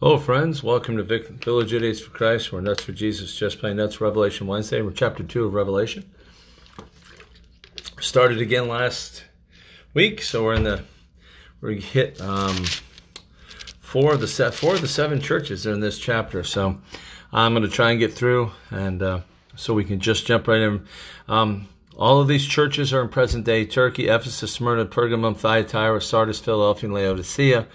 Hello, 0.00 0.16
friends. 0.16 0.62
Welcome 0.62 0.96
to 0.96 1.02
Village 1.02 1.72
Idiots 1.72 1.98
for 1.98 2.10
Christ. 2.10 2.52
We're 2.52 2.60
Nuts 2.60 2.84
for 2.84 2.92
Jesus, 2.92 3.34
just 3.34 3.58
playing 3.58 3.78
Nuts 3.78 4.00
Revelation 4.00 4.46
Wednesday. 4.46 4.80
We're 4.80 4.92
chapter 4.92 5.24
2 5.24 5.46
of 5.46 5.54
Revelation. 5.54 6.08
Started 7.98 8.40
again 8.40 8.68
last 8.68 9.24
week, 9.94 10.22
so 10.22 10.44
we're 10.44 10.54
in 10.54 10.62
the, 10.62 10.84
we 11.60 11.80
hit 11.80 12.20
um, 12.20 12.64
four 13.80 14.14
of 14.14 14.20
the 14.20 14.28
set, 14.28 14.54
four 14.54 14.76
of 14.76 14.82
the 14.82 14.86
seven 14.86 15.20
churches 15.20 15.66
in 15.66 15.80
this 15.80 15.98
chapter. 15.98 16.44
So 16.44 16.78
I'm 17.32 17.52
going 17.52 17.64
to 17.64 17.68
try 17.68 17.90
and 17.90 17.98
get 17.98 18.12
through, 18.12 18.52
and 18.70 19.02
uh, 19.02 19.20
so 19.56 19.74
we 19.74 19.82
can 19.82 19.98
just 19.98 20.26
jump 20.28 20.46
right 20.46 20.60
in. 20.60 20.86
Um, 21.26 21.66
all 21.98 22.20
of 22.20 22.28
these 22.28 22.46
churches 22.46 22.92
are 22.92 23.02
in 23.02 23.08
present 23.08 23.44
day 23.44 23.64
Turkey, 23.64 24.08
Ephesus, 24.08 24.52
Smyrna, 24.52 24.86
Pergamum, 24.86 25.36
Thyatira, 25.36 26.00
Sardis, 26.00 26.38
Philadelphia, 26.38 26.88
and 26.88 26.94
Laodicea. 26.94 27.66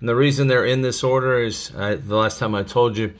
And 0.00 0.08
the 0.08 0.14
reason 0.14 0.48
they're 0.48 0.66
in 0.66 0.82
this 0.82 1.02
order 1.02 1.42
is 1.42 1.72
uh, 1.76 1.96
the 1.98 2.16
last 2.16 2.38
time 2.38 2.54
I 2.54 2.62
told 2.62 2.96
you, 2.96 3.14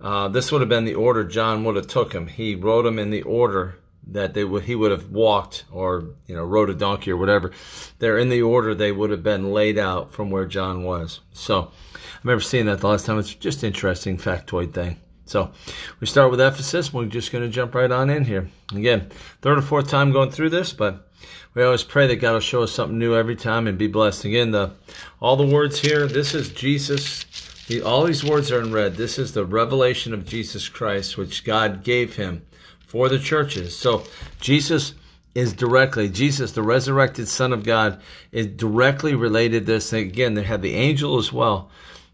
uh, 0.00 0.28
this 0.28 0.50
would 0.50 0.62
have 0.62 0.68
been 0.68 0.84
the 0.84 0.94
order 0.94 1.24
John 1.24 1.64
would 1.64 1.76
have 1.76 1.86
took 1.86 2.12
them. 2.12 2.26
He 2.26 2.54
wrote 2.54 2.82
them 2.82 2.98
in 2.98 3.10
the 3.10 3.22
order 3.22 3.76
that 4.08 4.34
they 4.34 4.44
would 4.44 4.64
he 4.64 4.74
would 4.74 4.90
have 4.90 5.10
walked 5.10 5.64
or 5.70 6.04
you 6.26 6.34
know 6.34 6.44
rode 6.44 6.70
a 6.70 6.74
donkey 6.74 7.12
or 7.12 7.16
whatever. 7.16 7.52
They're 7.98 8.18
in 8.18 8.30
the 8.30 8.42
order 8.42 8.74
they 8.74 8.92
would 8.92 9.10
have 9.10 9.22
been 9.22 9.52
laid 9.52 9.78
out 9.78 10.12
from 10.12 10.30
where 10.30 10.46
John 10.46 10.82
was. 10.82 11.20
So 11.32 11.70
I 11.94 12.18
remember 12.24 12.42
seeing 12.42 12.66
that 12.66 12.80
the 12.80 12.88
last 12.88 13.06
time. 13.06 13.18
It's 13.18 13.34
just 13.34 13.62
interesting 13.62 14.16
factoid 14.16 14.72
thing. 14.72 14.96
So 15.30 15.52
we 16.00 16.08
start 16.08 16.32
with 16.32 16.40
Ephesus. 16.40 16.92
We're 16.92 17.04
just 17.04 17.30
going 17.30 17.44
to 17.44 17.48
jump 17.48 17.76
right 17.76 17.92
on 17.92 18.10
in 18.10 18.24
here. 18.24 18.48
Again, 18.74 19.10
third 19.42 19.58
or 19.58 19.62
fourth 19.62 19.88
time 19.88 20.10
going 20.10 20.32
through 20.32 20.50
this, 20.50 20.72
but 20.72 21.08
we 21.54 21.62
always 21.62 21.84
pray 21.84 22.08
that 22.08 22.16
God 22.16 22.32
will 22.32 22.40
show 22.40 22.64
us 22.64 22.72
something 22.72 22.98
new 22.98 23.14
every 23.14 23.36
time 23.36 23.68
and 23.68 23.78
be 23.78 23.86
blessed. 23.86 24.24
Again, 24.24 24.50
the 24.50 24.72
all 25.20 25.36
the 25.36 25.46
words 25.46 25.78
here. 25.78 26.08
This 26.08 26.34
is 26.34 26.48
Jesus. 26.48 27.24
The, 27.68 27.80
all 27.80 28.02
these 28.02 28.24
words 28.24 28.50
are 28.50 28.60
in 28.60 28.72
red. 28.72 28.96
This 28.96 29.20
is 29.20 29.32
the 29.32 29.44
revelation 29.44 30.12
of 30.12 30.26
Jesus 30.26 30.68
Christ, 30.68 31.16
which 31.16 31.44
God 31.44 31.84
gave 31.84 32.16
him 32.16 32.44
for 32.88 33.08
the 33.08 33.20
churches. 33.20 33.76
So 33.76 34.02
Jesus 34.40 34.94
is 35.36 35.52
directly 35.52 36.08
Jesus, 36.08 36.50
the 36.50 36.62
resurrected 36.62 37.28
Son 37.28 37.52
of 37.52 37.62
God, 37.62 38.02
is 38.32 38.48
directly 38.48 39.14
related. 39.14 39.66
To 39.66 39.74
this 39.74 39.92
again, 39.92 40.34
they 40.34 40.42
have 40.42 40.60
the 40.60 40.74
angel 40.74 41.18
as 41.18 41.32
well 41.32 41.70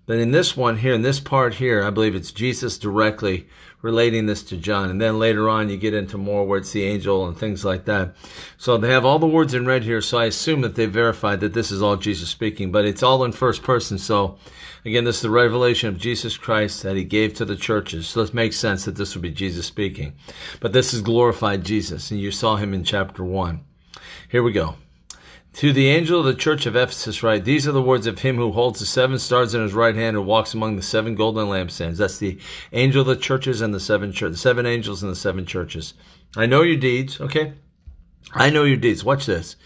but 0.07 0.19
in 0.19 0.31
this 0.31 0.57
one 0.57 0.79
here, 0.79 0.95
in 0.95 1.03
this 1.03 1.21
part 1.21 1.55
here, 1.55 1.83
I 1.83 1.91
believe 1.91 2.15
it's 2.15 2.33
Jesus 2.33 2.79
directly 2.79 3.47
relating 3.83 4.27
this 4.27 4.43
to 4.45 4.57
John. 4.57 4.91
And 4.91 5.01
then 5.01 5.19
later 5.19 5.49
on, 5.49 5.69
you 5.69 5.77
get 5.77 5.95
into 5.95 6.19
more 6.19 6.45
where 6.45 6.59
it's 6.59 6.73
the 6.73 6.85
angel 6.85 7.27
and 7.27 7.37
things 7.37 7.65
like 7.65 7.85
that. 7.85 8.17
So 8.57 8.77
they 8.77 8.91
have 8.91 9.05
all 9.05 9.19
the 9.19 9.27
words 9.27 9.55
in 9.55 9.67
red 9.67 9.85
here. 9.85 10.01
So 10.01 10.19
I 10.19 10.27
assume 10.27 10.63
that 10.63 10.75
they 10.75 10.87
verified 10.87 11.41
that 11.41 11.55
this 11.55 11.71
is 11.71 11.83
all 11.83 11.97
Jesus 11.97 12.29
speaking, 12.29 12.73
but 12.73 12.85
it's 12.85 13.03
all 13.03 13.25
in 13.25 13.33
first 13.33 13.63
person. 13.63 13.99
So 13.99 14.39
again, 14.85 15.05
this 15.05 15.17
is 15.17 15.23
the 15.23 15.31
revelation 15.31 15.89
of 15.89 15.99
Jesus 15.99 16.37
Christ 16.37 16.83
that 16.83 16.97
he 16.97 17.05
gave 17.05 17.35
to 17.35 17.45
the 17.45 17.57
churches. 17.57 18.07
So 18.09 18.23
it 18.23 18.35
makes 18.35 18.57
sense 18.57 18.85
that 18.85 18.97
this 18.97 19.15
would 19.15 19.23
be 19.23 19.31
Jesus 19.31 19.67
speaking. 19.67 20.15
But 20.61 20.73
this 20.73 20.95
is 20.95 21.03
glorified 21.03 21.65
Jesus, 21.65 22.11
and 22.11 22.21
you 22.21 22.31
saw 22.31 22.57
him 22.57 22.75
in 22.75 22.85
chapter 22.85 23.25
one. 23.25 23.65
Here 24.29 24.43
we 24.43 24.53
go. 24.53 24.77
To 25.57 25.73
the 25.73 25.89
angel 25.89 26.21
of 26.21 26.27
the 26.27 26.35
church 26.35 26.67
of 26.67 26.77
Ephesus 26.77 27.23
write, 27.23 27.47
These 27.47 27.67
are 27.67 27.73
the 27.73 27.81
words 27.81 28.07
of 28.07 28.19
him 28.19 28.37
who 28.37 28.53
holds 28.53 28.79
the 28.79 28.85
seven 28.85 29.19
stars 29.19 29.55
in 29.55 29.63
his 29.63 29.73
right 29.73 29.95
hand 29.95 30.15
and 30.15 30.27
walks 30.27 30.53
among 30.53 30.77
the 30.77 30.83
seven 30.83 31.15
golden 31.15 31.47
lampstands. 31.47 31.97
That's 31.97 32.19
the 32.19 32.39
angel 32.75 33.01
of 33.01 33.07
the 33.07 33.17
churches 33.17 33.63
and 33.63 33.73
the 33.73 33.81
seven 33.81 34.13
church, 34.13 34.33
the 34.33 34.37
seven 34.37 34.67
angels 34.67 35.03
and 35.03 35.11
the 35.11 35.17
seven 35.17 35.47
churches. 35.47 35.95
I 36.37 36.45
know 36.45 36.61
your 36.61 36.77
deeds, 36.77 37.23
okay? 37.23 37.55
I 38.35 38.51
know 38.51 38.65
your 38.65 38.77
deeds. 38.77 39.03
Watch 39.03 39.25
this 39.25 39.57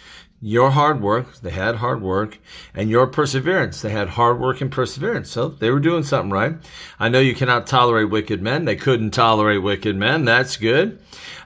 your 0.43 0.71
hard 0.71 1.03
work, 1.03 1.37
they 1.41 1.51
had 1.51 1.77
hard 1.77 2.01
work, 2.01 2.39
and 2.75 2.89
your 2.89 3.07
perseverance, 3.07 3.83
they 3.83 3.91
had 3.91 4.09
hard 4.09 4.41
work 4.41 4.63
and 4.63 4.73
perseverance. 4.73 5.31
So 5.31 5.49
they 5.49 5.71
were 5.71 5.81
doing 5.81 6.03
something 6.03 6.31
right. 6.31 6.55
I 6.99 7.11
know 7.11 7.21
you 7.21 7.35
cannot 7.35 7.67
tolerate 7.67 8.09
wicked 8.09 8.41
men. 8.41 8.65
They 8.65 8.77
couldn't 8.77 9.11
tolerate 9.11 9.63
wicked 9.63 9.97
men. 9.97 10.25
That's 10.25 10.57
good. 10.57 10.99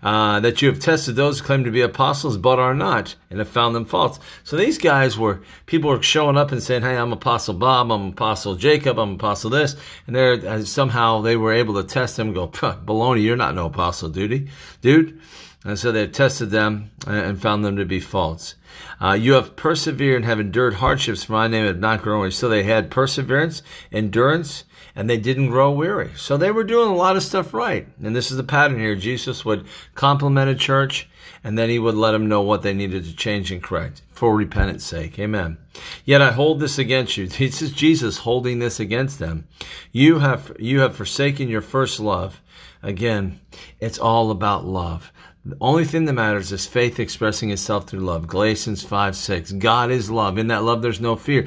Uh, 0.05 0.39
that 0.41 0.61
you 0.61 0.69
have 0.69 0.79
tested 0.79 1.17
those 1.17 1.41
who 1.41 1.47
claim 1.47 1.65
to 1.65 1.71
be 1.71 1.81
apostles 1.81 2.37
but 2.37 2.59
are 2.59 2.75
not 2.75 3.17
and 3.31 3.39
have 3.39 3.49
found 3.49 3.75
them 3.75 3.87
false. 3.87 4.21
So 4.45 4.57
these 4.57 4.79
guys 4.79 5.19
were, 5.19 5.41
people 5.67 5.91
were 5.91 6.03
showing 6.03 6.37
up 6.37 6.53
and 6.53 6.63
saying, 6.63 6.83
Hey, 6.83 6.97
I'm 6.97 7.13
Apostle 7.13 7.55
Bob, 7.55 7.91
I'm 7.91 8.09
Apostle 8.09 8.55
Jacob, 8.55 8.99
I'm 8.99 9.15
Apostle 9.15 9.51
this. 9.51 9.77
And 10.07 10.15
they're, 10.15 10.35
uh, 10.35 10.63
somehow 10.63 11.23
they 11.23 11.37
were 11.37 11.53
able 11.55 11.75
to 11.75 11.85
test 11.85 12.17
them 12.17 12.35
go, 12.35 12.49
baloney, 12.49 13.23
you're 13.23 13.37
not 13.37 13.55
no 13.55 13.67
apostle, 13.67 14.11
dude. 14.11 14.51
Dude. 14.83 15.21
And 15.65 15.79
so 15.79 15.91
they've 15.91 16.13
tested 16.13 16.51
them 16.51 16.91
and 17.07 17.41
found 17.41 17.65
them 17.65 17.77
to 17.77 17.87
be 17.87 17.99
false. 17.99 18.55
Uh, 19.01 19.13
you 19.13 19.33
have 19.33 19.57
persevered 19.57 20.17
and 20.17 20.25
have 20.27 20.39
endured 20.39 20.75
hardships 20.75 21.25
for 21.25 21.33
my 21.33 21.49
name 21.49 21.65
and 21.65 21.81
not 21.81 22.03
grown 22.03 22.21
weary. 22.21 22.33
So 22.33 22.49
they 22.49 22.65
had 22.65 22.91
perseverance, 22.91 23.63
endurance, 23.91 24.65
and 24.95 25.09
they 25.09 25.17
didn't 25.17 25.49
grow 25.49 25.71
weary. 25.71 26.11
So 26.17 26.37
they 26.37 26.51
were 26.51 26.65
doing 26.65 26.91
a 26.91 26.95
lot 26.95 27.17
of 27.17 27.23
stuff 27.23 27.55
right. 27.55 27.89
And 28.03 28.15
this 28.15 28.31
is 28.31 28.37
the 28.37 28.45
pattern 28.45 28.79
here. 28.79 28.95
Jesus 28.95 29.45
would 29.45 29.67
compliment 29.95 30.51
a 30.51 30.55
church 30.55 31.09
and 31.43 31.59
then 31.59 31.69
he 31.69 31.79
would 31.79 31.95
let 31.95 32.13
them 32.13 32.29
know 32.29 32.41
what 32.41 32.63
they 32.63 32.73
needed 32.73 33.05
to 33.05 33.17
change 33.17 33.51
and 33.51 33.63
correct 33.63 34.03
for 34.13 34.35
repentance 34.35 34.85
sake. 34.85 35.19
Amen. 35.19 35.59
Yet 36.05 36.23
I 36.23 36.33
hold 36.33 36.61
this 36.61 36.79
against 36.79 37.17
you. 37.17 37.27
This 37.45 37.61
is 37.61 37.73
Jesus 37.73 38.19
holding 38.19 38.59
this 38.59 38.81
against 38.81 39.19
them. 39.19 39.47
You 39.93 40.19
have, 40.21 40.57
you 40.59 40.81
have 40.81 40.97
forsaken 40.97 41.49
your 41.49 41.61
first 41.61 42.01
love. 42.01 42.41
Again, 42.83 43.41
it's 43.81 43.99
all 43.99 44.31
about 44.31 44.65
love. 44.65 45.13
The 45.47 45.57
only 45.61 45.85
thing 45.85 46.07
that 46.07 46.15
matters 46.15 46.53
is 46.53 46.67
faith 46.67 46.99
expressing 46.99 47.51
itself 47.51 47.87
through 47.87 48.01
love. 48.01 48.27
Galatians 48.27 48.83
5 48.83 49.15
6. 49.15 49.53
God 49.53 49.91
is 49.91 50.11
love. 50.11 50.39
In 50.39 50.47
that 50.47 50.63
love, 50.63 50.81
there's 50.81 51.03
no 51.03 51.17
fear. 51.17 51.47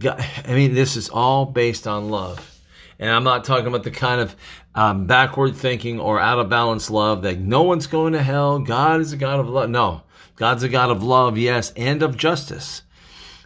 God, 0.00 0.24
I 0.46 0.54
mean, 0.54 0.72
this 0.72 0.96
is 0.96 1.10
all 1.10 1.44
based 1.44 1.86
on 1.86 2.10
love. 2.10 2.60
And 2.98 3.10
I'm 3.10 3.24
not 3.24 3.44
talking 3.44 3.66
about 3.66 3.82
the 3.82 3.90
kind 3.90 4.22
of 4.22 4.34
um, 4.74 5.06
backward 5.06 5.54
thinking 5.54 6.00
or 6.00 6.18
out 6.18 6.38
of 6.38 6.48
balance 6.48 6.88
love 6.88 7.22
that 7.22 7.38
no 7.38 7.62
one's 7.62 7.86
going 7.86 8.14
to 8.14 8.22
hell. 8.22 8.58
God 8.58 9.02
is 9.02 9.12
a 9.12 9.18
God 9.18 9.40
of 9.40 9.50
love. 9.50 9.68
No, 9.68 10.02
God's 10.36 10.62
a 10.62 10.68
God 10.70 10.90
of 10.90 11.02
love, 11.02 11.36
yes, 11.36 11.74
and 11.76 12.02
of 12.02 12.16
justice. 12.16 12.82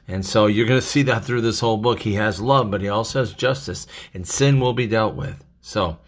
And 0.06 0.24
so 0.24 0.46
you're 0.46 0.66
going 0.66 0.80
to 0.80 0.86
see 0.86 1.02
that 1.02 1.24
through 1.24 1.40
this 1.40 1.58
whole 1.58 1.76
book. 1.76 2.00
He 2.00 2.14
has 2.14 2.40
love, 2.40 2.70
but 2.70 2.80
he 2.80 2.88
also 2.88 3.20
has 3.20 3.32
justice, 3.32 3.88
and 4.14 4.26
sin 4.26 4.60
will 4.60 4.72
be 4.72 4.86
dealt 4.86 5.16
with. 5.16 5.44
So 5.60 5.98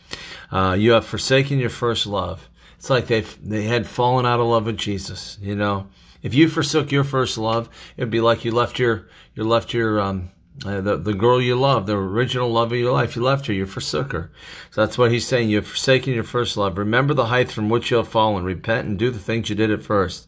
uh, 0.52 0.76
you 0.78 0.92
have 0.92 1.04
forsaken 1.04 1.58
your 1.58 1.70
first 1.70 2.06
love. 2.06 2.48
It's 2.82 2.90
like 2.90 3.06
they 3.06 3.20
they 3.20 3.62
had 3.62 3.86
fallen 3.86 4.26
out 4.26 4.40
of 4.40 4.48
love 4.48 4.66
with 4.66 4.76
Jesus. 4.76 5.38
You 5.40 5.54
know, 5.54 5.86
if 6.20 6.34
you 6.34 6.48
forsook 6.48 6.90
your 6.90 7.04
first 7.04 7.38
love, 7.38 7.68
it'd 7.96 8.10
be 8.10 8.20
like 8.20 8.44
you 8.44 8.50
left 8.50 8.80
your 8.80 9.06
you 9.36 9.44
left 9.44 9.72
your 9.72 10.00
um, 10.00 10.32
uh, 10.66 10.80
the, 10.80 10.96
the 10.96 11.14
girl 11.14 11.40
you 11.40 11.54
love, 11.54 11.86
the 11.86 11.96
original 11.96 12.50
love 12.50 12.72
of 12.72 12.78
your 12.78 12.92
life, 12.92 13.14
you 13.14 13.22
left 13.22 13.46
her, 13.46 13.52
you 13.52 13.66
forsook 13.66 14.10
her. 14.10 14.32
So 14.72 14.80
that's 14.80 14.98
what 14.98 15.12
he's 15.12 15.24
saying. 15.24 15.48
You 15.48 15.58
have 15.58 15.68
forsaken 15.68 16.12
your 16.12 16.24
first 16.24 16.56
love. 16.56 16.76
Remember 16.76 17.14
the 17.14 17.26
height 17.26 17.52
from 17.52 17.68
which 17.68 17.92
you 17.92 17.98
have 17.98 18.08
fallen. 18.08 18.42
Repent 18.42 18.88
and 18.88 18.98
do 18.98 19.12
the 19.12 19.20
things 19.20 19.48
you 19.48 19.54
did 19.54 19.70
at 19.70 19.84
first. 19.84 20.26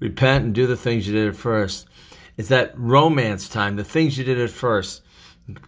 Repent 0.00 0.46
and 0.46 0.52
do 0.52 0.66
the 0.66 0.76
things 0.76 1.06
you 1.06 1.14
did 1.14 1.28
at 1.28 1.36
first. 1.36 1.86
It's 2.36 2.48
that 2.48 2.76
romance 2.76 3.48
time, 3.48 3.76
the 3.76 3.84
things 3.84 4.18
you 4.18 4.24
did 4.24 4.40
at 4.40 4.50
first. 4.50 5.02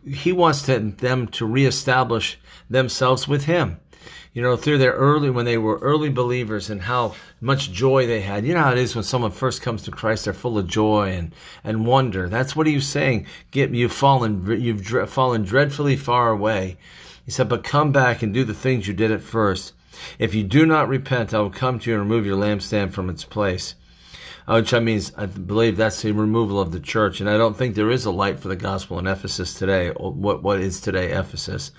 He 0.05 0.33
wants 0.33 0.63
to, 0.63 0.81
them 0.81 1.29
to 1.29 1.47
reestablish 1.47 2.41
themselves 2.69 3.29
with 3.29 3.45
him 3.45 3.79
you 4.33 4.43
know, 4.43 4.57
through 4.57 4.79
their 4.79 4.93
early, 4.93 5.31
when 5.31 5.45
they 5.45 5.59
were 5.59 5.79
early 5.79 6.09
believers 6.09 6.71
and 6.71 6.81
how 6.81 7.15
much 7.41 7.73
joy 7.73 8.07
they 8.07 8.21
had. 8.21 8.45
You 8.45 8.55
know 8.55 8.63
how 8.63 8.73
it 8.73 8.79
is 8.79 8.95
when 8.95 9.05
someone 9.05 9.31
first 9.31 9.63
comes 9.63 9.83
to 9.83 9.91
Christ, 9.91 10.25
they're 10.25 10.35
full 10.35 10.59
of 10.59 10.67
joy 10.67 11.11
and, 11.11 11.35
and 11.65 11.87
wonder. 11.87 12.29
That's 12.29 12.57
what 12.57 12.67
he 12.67 12.75
was 12.75 12.87
saying. 12.87 13.27
Get, 13.51 13.71
you've 13.71 13.93
fallen, 13.93 14.47
you've 14.61 15.11
fallen 15.11 15.43
dreadfully 15.43 15.97
far 15.97 16.31
away. 16.31 16.79
He 17.25 17.31
said, 17.31 17.49
but 17.49 17.65
come 17.65 17.93
back 17.93 18.23
and 18.23 18.35
do 18.35 18.45
the 18.45 18.55
things 18.55 18.89
you 18.89 18.95
did 18.95 19.11
at 19.11 19.21
first. 19.21 19.75
If 20.19 20.35
you 20.35 20.43
do 20.43 20.67
not 20.67 20.89
repent, 20.89 21.35
I 21.35 21.41
will 21.41 21.51
come 21.51 21.79
to 21.79 21.91
you 21.91 22.01
and 22.01 22.09
remove 22.09 22.27
your 22.27 22.39
lampstand 22.39 22.93
from 22.93 23.11
its 23.11 23.25
place. 23.25 23.75
Uh, 24.49 24.55
which 24.55 24.75
I 24.75 24.81
means 24.81 25.13
I 25.17 25.27
believe 25.27 25.77
that's 25.77 26.03
the 26.03 26.11
removal 26.11 26.61
of 26.61 26.73
the 26.73 26.81
church, 26.81 27.21
and 27.21 27.31
I 27.31 27.37
don't 27.37 27.57
think 27.57 27.77
there 27.77 27.93
is 27.93 28.07
a 28.07 28.11
light 28.11 28.41
for 28.41 28.49
the 28.49 28.57
gospel 28.57 28.99
in 28.99 29.07
Ephesus 29.07 29.55
today. 29.55 29.91
What 29.91 30.43
what 30.43 30.59
is 30.61 30.81
today 30.81 31.13
Ephesus? 31.13 31.71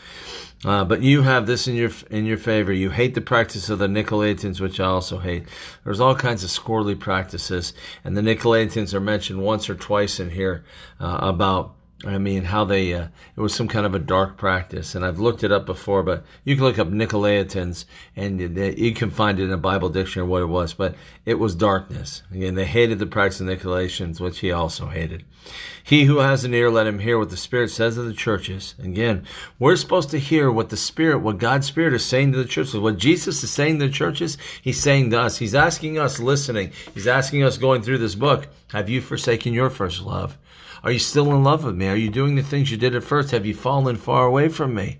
Uh, 0.65 0.85
but 0.85 1.01
you 1.01 1.21
have 1.21 1.45
this 1.45 1.67
in 1.67 1.75
your 1.75 1.91
in 2.09 2.25
your 2.25 2.37
favor. 2.37 2.71
You 2.71 2.89
hate 2.89 3.15
the 3.15 3.21
practice 3.21 3.69
of 3.69 3.79
the 3.79 3.87
Nicolaitans, 3.87 4.61
which 4.61 4.79
I 4.79 4.85
also 4.85 5.17
hate. 5.17 5.43
There's 5.83 5.99
all 5.99 6.15
kinds 6.15 6.43
of 6.43 6.49
squirrely 6.49 6.97
practices, 6.97 7.73
and 8.03 8.15
the 8.15 8.21
Nicolaitans 8.21 8.93
are 8.93 9.01
mentioned 9.01 9.41
once 9.41 9.69
or 9.69 9.75
twice 9.75 10.19
in 10.19 10.29
here 10.29 10.63
uh, 10.99 11.19
about 11.21 11.75
I 12.05 12.17
mean, 12.17 12.43
how 12.43 12.65
they, 12.65 12.93
uh, 12.93 13.07
it 13.35 13.39
was 13.39 13.53
some 13.53 13.69
kind 13.69 13.85
of 13.85 13.95
a 13.95 13.99
dark 13.99 14.37
practice. 14.37 14.93
And 14.93 15.05
I've 15.05 15.19
looked 15.19 15.43
it 15.43 15.51
up 15.51 15.65
before, 15.65 16.03
but 16.03 16.25
you 16.43 16.55
can 16.55 16.65
look 16.65 16.79
up 16.79 16.89
Nicolaitans 16.89 17.85
and 18.15 18.39
you 18.39 18.93
can 18.93 19.09
find 19.09 19.39
it 19.39 19.43
in 19.43 19.51
a 19.51 19.57
Bible 19.57 19.89
dictionary 19.89 20.27
what 20.27 20.41
it 20.41 20.47
was. 20.47 20.73
But 20.73 20.95
it 21.25 21.35
was 21.35 21.55
darkness. 21.55 22.23
Again, 22.31 22.55
they 22.55 22.65
hated 22.65 22.99
the 22.99 23.05
practice 23.05 23.39
of 23.39 23.47
Nicolaitans, 23.47 24.19
which 24.19 24.39
he 24.39 24.51
also 24.51 24.87
hated. 24.87 25.23
He 25.85 26.05
who 26.05 26.19
has 26.19 26.45
an 26.45 26.53
ear, 26.53 26.69
let 26.69 26.87
him 26.87 26.99
hear 26.99 27.19
what 27.19 27.29
the 27.29 27.37
Spirit 27.37 27.69
says 27.69 27.95
to 27.95 28.03
the 28.03 28.13
churches. 28.13 28.75
Again, 28.81 29.25
we're 29.59 29.75
supposed 29.75 30.09
to 30.11 30.19
hear 30.19 30.49
what 30.49 30.69
the 30.69 30.77
Spirit, 30.77 31.19
what 31.19 31.37
God's 31.37 31.67
Spirit 31.67 31.93
is 31.93 32.05
saying 32.05 32.31
to 32.31 32.37
the 32.37 32.45
churches. 32.45 32.77
What 32.77 32.97
Jesus 32.97 33.43
is 33.43 33.51
saying 33.51 33.79
to 33.79 33.87
the 33.87 33.91
churches, 33.91 34.37
He's 34.61 34.79
saying 34.79 35.11
to 35.11 35.19
us. 35.21 35.37
He's 35.37 35.55
asking 35.55 35.99
us 35.99 36.19
listening. 36.19 36.71
He's 36.93 37.07
asking 37.07 37.43
us 37.43 37.57
going 37.57 37.81
through 37.81 37.97
this 37.97 38.15
book, 38.15 38.47
have 38.71 38.89
you 38.89 39.01
forsaken 39.01 39.53
your 39.53 39.69
first 39.69 40.01
love? 40.01 40.37
Are 40.83 40.91
you 40.91 40.99
still 40.99 41.33
in 41.33 41.43
love 41.43 41.63
with 41.63 41.75
me? 41.75 41.87
Are 41.87 41.95
you 41.95 42.09
doing 42.09 42.35
the 42.35 42.43
things 42.43 42.69
you 42.69 42.77
did 42.77 42.95
at 42.95 43.03
first? 43.03 43.31
Have 43.31 43.45
you 43.45 43.53
fallen 43.53 43.95
far 43.95 44.25
away 44.25 44.49
from 44.49 44.75
me? 44.75 44.99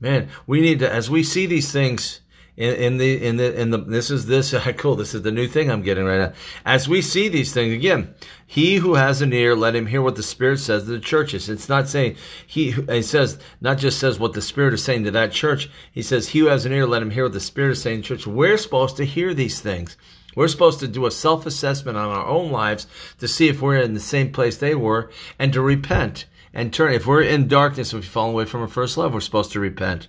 Man, 0.00 0.28
we 0.46 0.60
need 0.60 0.80
to, 0.80 0.92
as 0.92 1.08
we 1.08 1.22
see 1.22 1.46
these 1.46 1.70
things 1.70 2.20
in, 2.56 2.74
in 2.74 2.96
the, 2.98 3.24
in 3.24 3.36
the, 3.36 3.60
in 3.60 3.70
the, 3.70 3.78
this 3.78 4.10
is 4.10 4.26
this, 4.26 4.52
cool. 4.76 4.96
This 4.96 5.14
is 5.14 5.22
the 5.22 5.30
new 5.30 5.46
thing 5.46 5.70
I'm 5.70 5.82
getting 5.82 6.04
right 6.04 6.18
now. 6.18 6.32
As 6.66 6.88
we 6.88 7.00
see 7.00 7.28
these 7.28 7.54
things 7.54 7.72
again, 7.72 8.12
he 8.46 8.76
who 8.76 8.94
has 8.94 9.22
an 9.22 9.32
ear, 9.32 9.54
let 9.54 9.76
him 9.76 9.86
hear 9.86 10.02
what 10.02 10.16
the 10.16 10.22
Spirit 10.22 10.58
says 10.58 10.84
to 10.84 10.90
the 10.90 10.98
churches. 10.98 11.48
It's 11.48 11.68
not 11.68 11.88
saying 11.88 12.16
he, 12.48 12.72
he 12.72 13.02
says, 13.02 13.38
not 13.60 13.78
just 13.78 14.00
says 14.00 14.18
what 14.18 14.32
the 14.32 14.42
Spirit 14.42 14.74
is 14.74 14.82
saying 14.82 15.04
to 15.04 15.12
that 15.12 15.30
church. 15.30 15.70
He 15.92 16.02
says, 16.02 16.28
he 16.28 16.40
who 16.40 16.46
has 16.46 16.66
an 16.66 16.72
ear, 16.72 16.86
let 16.86 17.02
him 17.02 17.10
hear 17.10 17.22
what 17.22 17.32
the 17.32 17.40
Spirit 17.40 17.72
is 17.72 17.82
saying 17.82 18.02
to 18.02 18.08
church. 18.08 18.26
We're 18.26 18.58
supposed 18.58 18.96
to 18.96 19.04
hear 19.04 19.32
these 19.32 19.60
things. 19.60 19.96
We're 20.36 20.48
supposed 20.48 20.80
to 20.80 20.88
do 20.88 21.06
a 21.06 21.10
self 21.10 21.46
assessment 21.46 21.96
on 21.96 22.08
our 22.08 22.26
own 22.26 22.50
lives 22.50 22.86
to 23.18 23.28
see 23.28 23.48
if 23.48 23.60
we're 23.60 23.78
in 23.78 23.94
the 23.94 24.00
same 24.00 24.32
place 24.32 24.56
they 24.56 24.74
were 24.74 25.10
and 25.38 25.52
to 25.52 25.60
repent 25.60 26.26
and 26.52 26.72
turn. 26.72 26.92
If 26.92 27.06
we're 27.06 27.22
in 27.22 27.48
darkness, 27.48 27.88
if 27.88 27.94
we've 27.94 28.04
fallen 28.04 28.34
away 28.34 28.44
from 28.44 28.60
our 28.60 28.68
first 28.68 28.96
love, 28.96 29.14
we're 29.14 29.20
supposed 29.20 29.52
to 29.52 29.60
repent. 29.60 30.08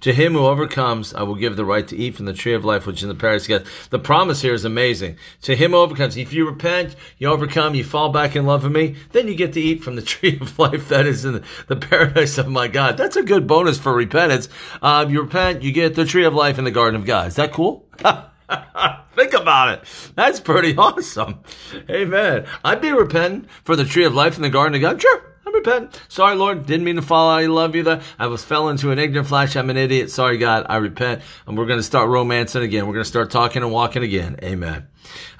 To 0.00 0.12
him 0.12 0.34
who 0.34 0.46
overcomes, 0.46 1.14
I 1.14 1.22
will 1.22 1.34
give 1.34 1.56
the 1.56 1.64
right 1.64 1.86
to 1.88 1.96
eat 1.96 2.14
from 2.14 2.26
the 2.26 2.32
tree 2.32 2.54
of 2.54 2.64
life, 2.64 2.86
which 2.86 2.98
is 2.98 3.02
in 3.04 3.08
the 3.08 3.14
paradise 3.14 3.44
of 3.44 3.48
God. 3.48 3.66
The 3.90 3.98
promise 3.98 4.42
here 4.42 4.54
is 4.54 4.64
amazing. 4.64 5.18
To 5.42 5.56
him 5.56 5.72
who 5.72 5.78
overcomes, 5.78 6.16
if 6.16 6.32
you 6.32 6.46
repent, 6.46 6.94
you 7.18 7.28
overcome, 7.28 7.74
you 7.74 7.84
fall 7.84 8.10
back 8.10 8.36
in 8.36 8.46
love 8.46 8.64
with 8.64 8.72
me, 8.72 8.96
then 9.12 9.28
you 9.28 9.34
get 9.34 9.52
to 9.54 9.60
eat 9.60 9.82
from 9.82 9.96
the 9.96 10.02
tree 10.12 10.38
of 10.40 10.58
life 10.58 10.88
that 10.88 11.06
is 11.06 11.24
in 11.24 11.42
the 11.68 11.76
paradise 11.76 12.38
of 12.38 12.48
my 12.48 12.68
God. 12.68 12.96
That's 12.96 13.16
a 13.16 13.22
good 13.22 13.46
bonus 13.46 13.78
for 13.78 13.94
repentance. 13.94 14.48
Uh, 14.82 15.06
you 15.08 15.22
repent, 15.22 15.62
you 15.62 15.72
get 15.72 15.94
the 15.94 16.04
tree 16.04 16.24
of 16.24 16.34
life 16.34 16.58
in 16.58 16.64
the 16.64 16.70
garden 16.70 17.00
of 17.00 17.06
God. 17.06 17.28
Is 17.28 17.36
that 17.36 17.52
cool? 17.52 17.88
Think 19.14 19.32
about 19.34 19.70
it. 19.78 19.84
That's 20.14 20.40
pretty 20.40 20.76
awesome. 20.78 21.40
Amen. 21.90 22.46
I'd 22.64 22.80
be 22.80 22.92
repentant 22.92 23.48
for 23.64 23.76
the 23.76 23.84
tree 23.84 24.04
of 24.04 24.14
life 24.14 24.36
in 24.36 24.42
the 24.42 24.50
garden 24.50 24.74
of 24.74 24.80
God. 24.80 25.00
Sure. 25.00 25.33
I 25.46 25.50
repent. 25.50 26.00
Sorry, 26.08 26.36
Lord. 26.36 26.66
Didn't 26.66 26.84
mean 26.84 26.96
to 26.96 27.02
fall 27.02 27.30
out. 27.30 27.42
I 27.42 27.46
love 27.46 27.74
you. 27.74 27.82
That 27.82 28.02
I 28.18 28.26
was 28.28 28.44
fell 28.44 28.68
into 28.68 28.90
an 28.90 28.98
ignorant 28.98 29.28
flash. 29.28 29.56
I'm 29.56 29.70
an 29.70 29.76
idiot. 29.76 30.10
Sorry, 30.10 30.38
God. 30.38 30.66
I 30.68 30.76
repent. 30.76 31.22
And 31.46 31.58
we're 31.58 31.66
going 31.66 31.78
to 31.78 31.84
start 31.84 32.08
romancing 32.08 32.62
again. 32.62 32.86
We're 32.86 32.94
going 32.94 33.04
to 33.04 33.08
start 33.08 33.30
talking 33.30 33.62
and 33.62 33.70
walking 33.70 34.02
again. 34.02 34.36
Amen. 34.42 34.86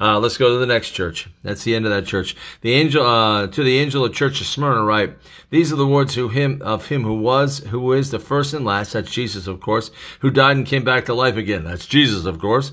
Uh, 0.01 0.19
let's 0.19 0.37
go 0.37 0.53
to 0.53 0.59
the 0.59 0.67
next 0.67 0.91
church. 0.91 1.29
That's 1.43 1.65
the 1.65 1.75
end 1.75 1.87
of 1.87 1.93
that 1.93 2.07
church. 2.07 2.37
The 2.61 2.73
angel, 2.73 3.05
uh, 3.07 3.47
to 3.47 3.63
the 3.63 3.79
angel 3.79 4.05
of 4.05 4.15
church 4.15 4.41
of 4.41 4.47
Smyrna, 4.47 4.85
right? 4.85 5.15
these 5.51 5.73
are 5.73 5.77
the 5.77 5.87
words 5.87 6.15
who 6.15 6.29
him, 6.29 6.61
of 6.63 6.87
him 6.87 7.03
who 7.03 7.15
was, 7.15 7.59
who 7.59 7.93
is 7.93 8.11
the 8.11 8.19
first 8.19 8.55
and 8.55 8.65
last. 8.65 8.93
That's 8.93 9.11
Jesus, 9.11 9.47
of 9.47 9.61
course, 9.61 9.91
who 10.21 10.31
died 10.31 10.57
and 10.57 10.67
came 10.67 10.85
back 10.85 11.07
to 11.07 11.15
life 11.15 11.37
again. 11.37 11.65
That's 11.65 11.87
Jesus, 11.87 12.27
of 12.27 12.39
course. 12.39 12.73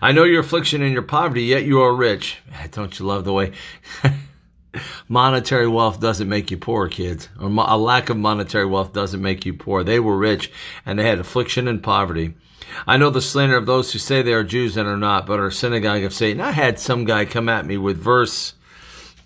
I 0.00 0.12
know 0.12 0.24
your 0.24 0.40
affliction 0.40 0.82
and 0.82 0.92
your 0.92 1.02
poverty, 1.02 1.42
yet 1.42 1.64
you 1.64 1.82
are 1.82 1.94
rich. 1.94 2.38
Don't 2.70 2.98
you 2.98 3.06
love 3.06 3.24
the 3.24 3.32
way 3.32 3.52
monetary 5.08 5.68
wealth 5.68 6.00
doesn't 6.00 6.28
make 6.28 6.50
you 6.50 6.56
poor, 6.56 6.88
kids, 6.88 7.28
or 7.40 7.48
a 7.48 7.76
lack 7.76 8.10
of 8.10 8.16
monetary 8.16 8.66
wealth 8.66 8.92
doesn't 8.92 9.22
make 9.22 9.44
you 9.46 9.54
poor. 9.54 9.84
They 9.84 10.00
were 10.00 10.16
rich 10.16 10.50
and 10.86 10.98
they 10.98 11.06
had 11.06 11.18
affliction 11.18 11.68
and 11.68 11.82
poverty. 11.82 12.34
I 12.86 12.96
know 12.96 13.10
the 13.10 13.20
slander 13.20 13.56
of 13.56 13.66
those 13.66 13.92
who 13.92 13.98
say 13.98 14.22
they 14.22 14.32
are 14.32 14.44
Jews 14.44 14.76
and 14.76 14.88
are 14.88 14.96
not, 14.96 15.26
but 15.26 15.40
are 15.40 15.50
synagogue 15.50 16.04
of 16.04 16.14
Satan. 16.14 16.40
I 16.40 16.52
had 16.52 16.78
some 16.78 17.04
guy 17.04 17.24
come 17.24 17.48
at 17.48 17.66
me 17.66 17.76
with 17.76 17.98
verse 17.98 18.54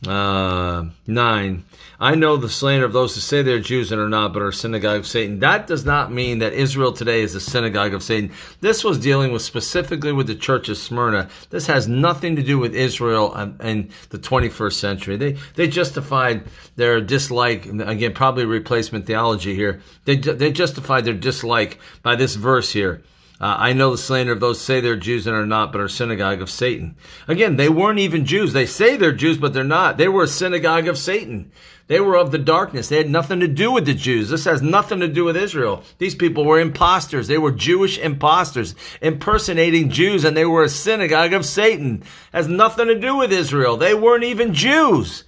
uh, 0.07 0.85
9 1.07 1.65
I 1.99 2.15
know 2.15 2.37
the 2.37 2.49
slander 2.49 2.85
of 2.85 2.93
those 2.93 3.15
who 3.15 3.23
say 3.23 3.43
they're 3.43 3.59
Jews 3.59 3.91
and 3.91 4.01
are 4.01 4.09
not, 4.09 4.35
but 4.35 4.43
are 4.43 4.53
synagogue 4.53 5.01
of 5.01 5.07
Satan. 5.07 5.39
That 5.41 5.67
does 5.67 5.87
not 5.87 6.13
mean 6.13 6.41
that 6.41 6.53
Israel 6.53 6.93
today 6.93 7.23
is 7.23 7.35
a 7.35 7.41
synagogue 7.41 7.95
of 7.95 8.03
Satan. 8.03 8.33
This 8.61 8.85
was 8.85 8.99
dealing 8.99 9.33
with 9.33 9.41
specifically 9.41 10.13
with 10.13 10.27
the 10.27 10.35
church 10.35 10.69
of 10.69 10.77
Smyrna. 10.77 11.31
This 11.49 11.67
has 11.69 11.89
nothing 11.89 12.37
to 12.37 12.43
do 12.43 12.59
with 12.59 12.75
Israel 12.75 13.35
in 13.63 13.91
the 14.11 14.19
21st 14.19 14.75
century. 14.75 15.17
They 15.17 15.37
they 15.55 15.69
justified 15.69 16.45
their 16.77 17.01
dislike 17.01 17.65
again, 17.67 18.13
probably 18.13 18.45
replacement 18.45 19.07
theology 19.07 19.55
here. 19.55 19.81
They 20.05 20.17
they 20.17 20.53
justified 20.53 21.07
their 21.07 21.15
dislike 21.15 21.79
by 22.03 22.17
this 22.17 22.35
verse 22.35 22.73
here. 22.73 23.03
Uh, 23.39 23.55
I 23.59 23.73
know 23.75 23.91
the 23.91 23.99
slander 23.99 24.33
of 24.33 24.41
those 24.41 24.61
say 24.61 24.81
they're 24.81 24.97
Jews 24.97 25.27
and 25.27 25.37
are 25.37 25.45
not, 25.45 25.71
but 25.71 25.81
are 25.81 25.89
synagogue 25.89 26.41
of 26.41 26.49
Satan. 26.49 26.97
Again, 27.29 27.57
they 27.57 27.69
weren't 27.69 27.99
even 27.99 28.25
Jews. 28.25 28.55
They 28.55 28.65
say 28.65 28.97
they're 28.97 29.13
Jews, 29.13 29.37
but 29.37 29.53
they're 29.53 29.63
not. 29.63 29.99
They 29.99 30.09
were 30.09 30.23
a 30.23 30.29
synagogue 30.29 30.89
of 30.89 30.97
Satan. 30.97 31.53
They 31.87 32.01
were 32.01 32.17
of 32.17 32.33
the 32.33 32.39
darkness. 32.39 32.89
They 32.89 32.97
had 32.97 33.11
nothing 33.11 33.41
to 33.41 33.49
do 33.49 33.71
with 33.71 33.85
the 33.85 33.95
Jews. 33.95 34.31
This 34.31 34.47
has 34.47 34.63
nothing 34.63 35.01
to 35.01 35.09
do 35.09 35.25
with 35.25 35.37
Israel. 35.37 35.85
These 35.99 36.15
people 36.15 36.45
were 36.45 36.59
imposters. 36.59 37.29
They 37.29 37.39
were 37.39 37.53
Jewish 37.53 37.99
imposters, 37.99 38.75
impersonating 39.03 39.91
Jews, 39.91 40.25
and 40.25 40.37
they 40.37 40.47
were 40.47 40.65
a 40.65 40.69
synagogue 40.69 41.35
of 41.35 41.45
Satan. 41.45 42.05
Has 42.33 42.49
nothing 42.49 42.89
to 42.89 42.99
do 42.99 43.17
with 43.17 43.33
Israel. 43.33 43.77
They 43.77 43.95
weren't 43.95 44.25
even 44.25 44.55
Jews. 44.55 45.25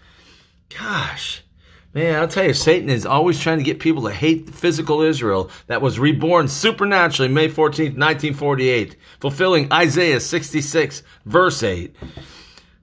Gosh. 0.70 1.44
Man, 1.94 2.20
I'll 2.20 2.28
tell 2.28 2.44
you, 2.44 2.52
Satan 2.52 2.90
is 2.90 3.06
always 3.06 3.40
trying 3.40 3.58
to 3.58 3.64
get 3.64 3.80
people 3.80 4.02
to 4.02 4.12
hate 4.12 4.50
physical 4.50 5.00
Israel 5.00 5.50
that 5.68 5.80
was 5.80 5.98
reborn 5.98 6.46
supernaturally 6.46 7.32
May 7.32 7.48
14th, 7.48 7.96
1948, 7.96 8.96
fulfilling 9.20 9.72
Isaiah 9.72 10.20
66, 10.20 11.02
verse 11.24 11.62
8. 11.62 11.96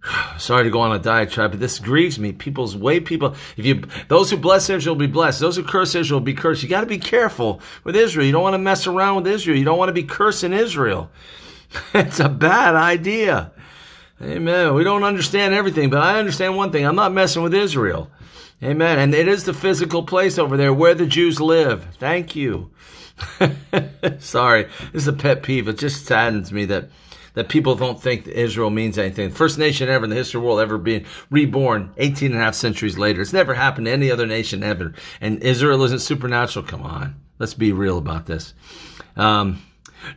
Sorry 0.40 0.64
to 0.64 0.72
go 0.72 0.82
on 0.82 0.92
a 0.92 0.98
diatribe, 0.98 1.52
but 1.52 1.60
this 1.60 1.78
grieves 1.78 2.18
me. 2.18 2.32
People's 2.32 2.76
way 2.76 3.00
people, 3.00 3.36
if 3.58 3.66
you, 3.66 3.84
those 4.08 4.32
who 4.32 4.38
bless 4.38 4.72
Israel 4.72 4.96
will 4.96 5.08
be 5.08 5.12
blessed. 5.12 5.40
Those 5.40 5.56
who 5.56 5.64
curse 5.64 5.94
Israel 5.94 6.20
will 6.20 6.26
be 6.26 6.34
cursed. 6.34 6.64
You 6.64 6.70
got 6.70 6.82
to 6.82 6.88
be 6.88 6.98
careful 6.98 7.62
with 7.84 7.96
Israel. 7.96 8.26
You 8.26 8.32
don't 8.32 8.44
want 8.44 8.56
to 8.56 8.60
mess 8.60 8.88
around 8.88 9.18
with 9.18 9.28
Israel. 9.28 9.56
You 9.58 9.66
don't 9.66 9.78
want 9.78 9.90
to 9.90 9.94
be 9.94 10.04
cursing 10.04 10.52
Israel. 10.52 11.12
it's 11.94 12.20
a 12.20 12.30
bad 12.30 12.76
idea. 12.76 13.52
Amen. 14.22 14.74
We 14.74 14.84
don't 14.84 15.04
understand 15.04 15.54
everything, 15.54 15.90
but 15.90 16.02
I 16.02 16.18
understand 16.18 16.56
one 16.56 16.72
thing. 16.72 16.86
I'm 16.86 16.96
not 16.96 17.14
messing 17.14 17.44
with 17.44 17.54
Israel. 17.54 18.10
Amen. 18.66 18.98
And 18.98 19.14
it 19.14 19.28
is 19.28 19.44
the 19.44 19.54
physical 19.54 20.02
place 20.02 20.40
over 20.40 20.58
there 20.58 20.74
where 20.74 20.96
the 20.96 21.06
Jews 21.06 21.40
live. 21.40 21.86
Thank 22.00 22.36
you. 22.36 22.72
Sorry, 24.20 24.64
this 24.92 25.04
is 25.04 25.08
a 25.08 25.14
pet 25.14 25.44
peeve. 25.44 25.68
It 25.68 25.78
just 25.78 26.06
saddens 26.06 26.52
me 26.52 26.66
that 26.66 26.90
that 27.36 27.50
people 27.50 27.76
don't 27.76 28.02
think 28.02 28.28
Israel 28.28 28.70
means 28.70 28.98
anything. 28.98 29.30
First 29.30 29.60
nation 29.60 29.90
ever 29.90 30.06
in 30.06 30.10
the 30.10 30.16
history 30.16 30.40
of 30.40 30.44
the 30.44 30.48
world 30.48 30.62
ever 30.62 30.78
being 30.78 31.06
reborn 31.30 31.92
18 31.98 32.32
and 32.32 32.40
a 32.40 32.44
half 32.44 32.56
centuries 32.56 32.98
later. 32.98 33.22
It's 33.22 33.34
never 33.34 33.54
happened 33.54 33.88
to 33.88 33.92
any 33.92 34.10
other 34.10 34.26
nation 34.26 34.64
ever. 34.64 34.94
And 35.20 35.44
Israel 35.44 35.84
isn't 35.84 36.00
supernatural. 36.00 36.66
Come 36.66 36.84
on. 36.84 37.16
Let's 37.38 37.54
be 37.54 37.74
real 37.74 37.98
about 37.98 38.26
this. 38.26 38.54
Um, 39.18 39.62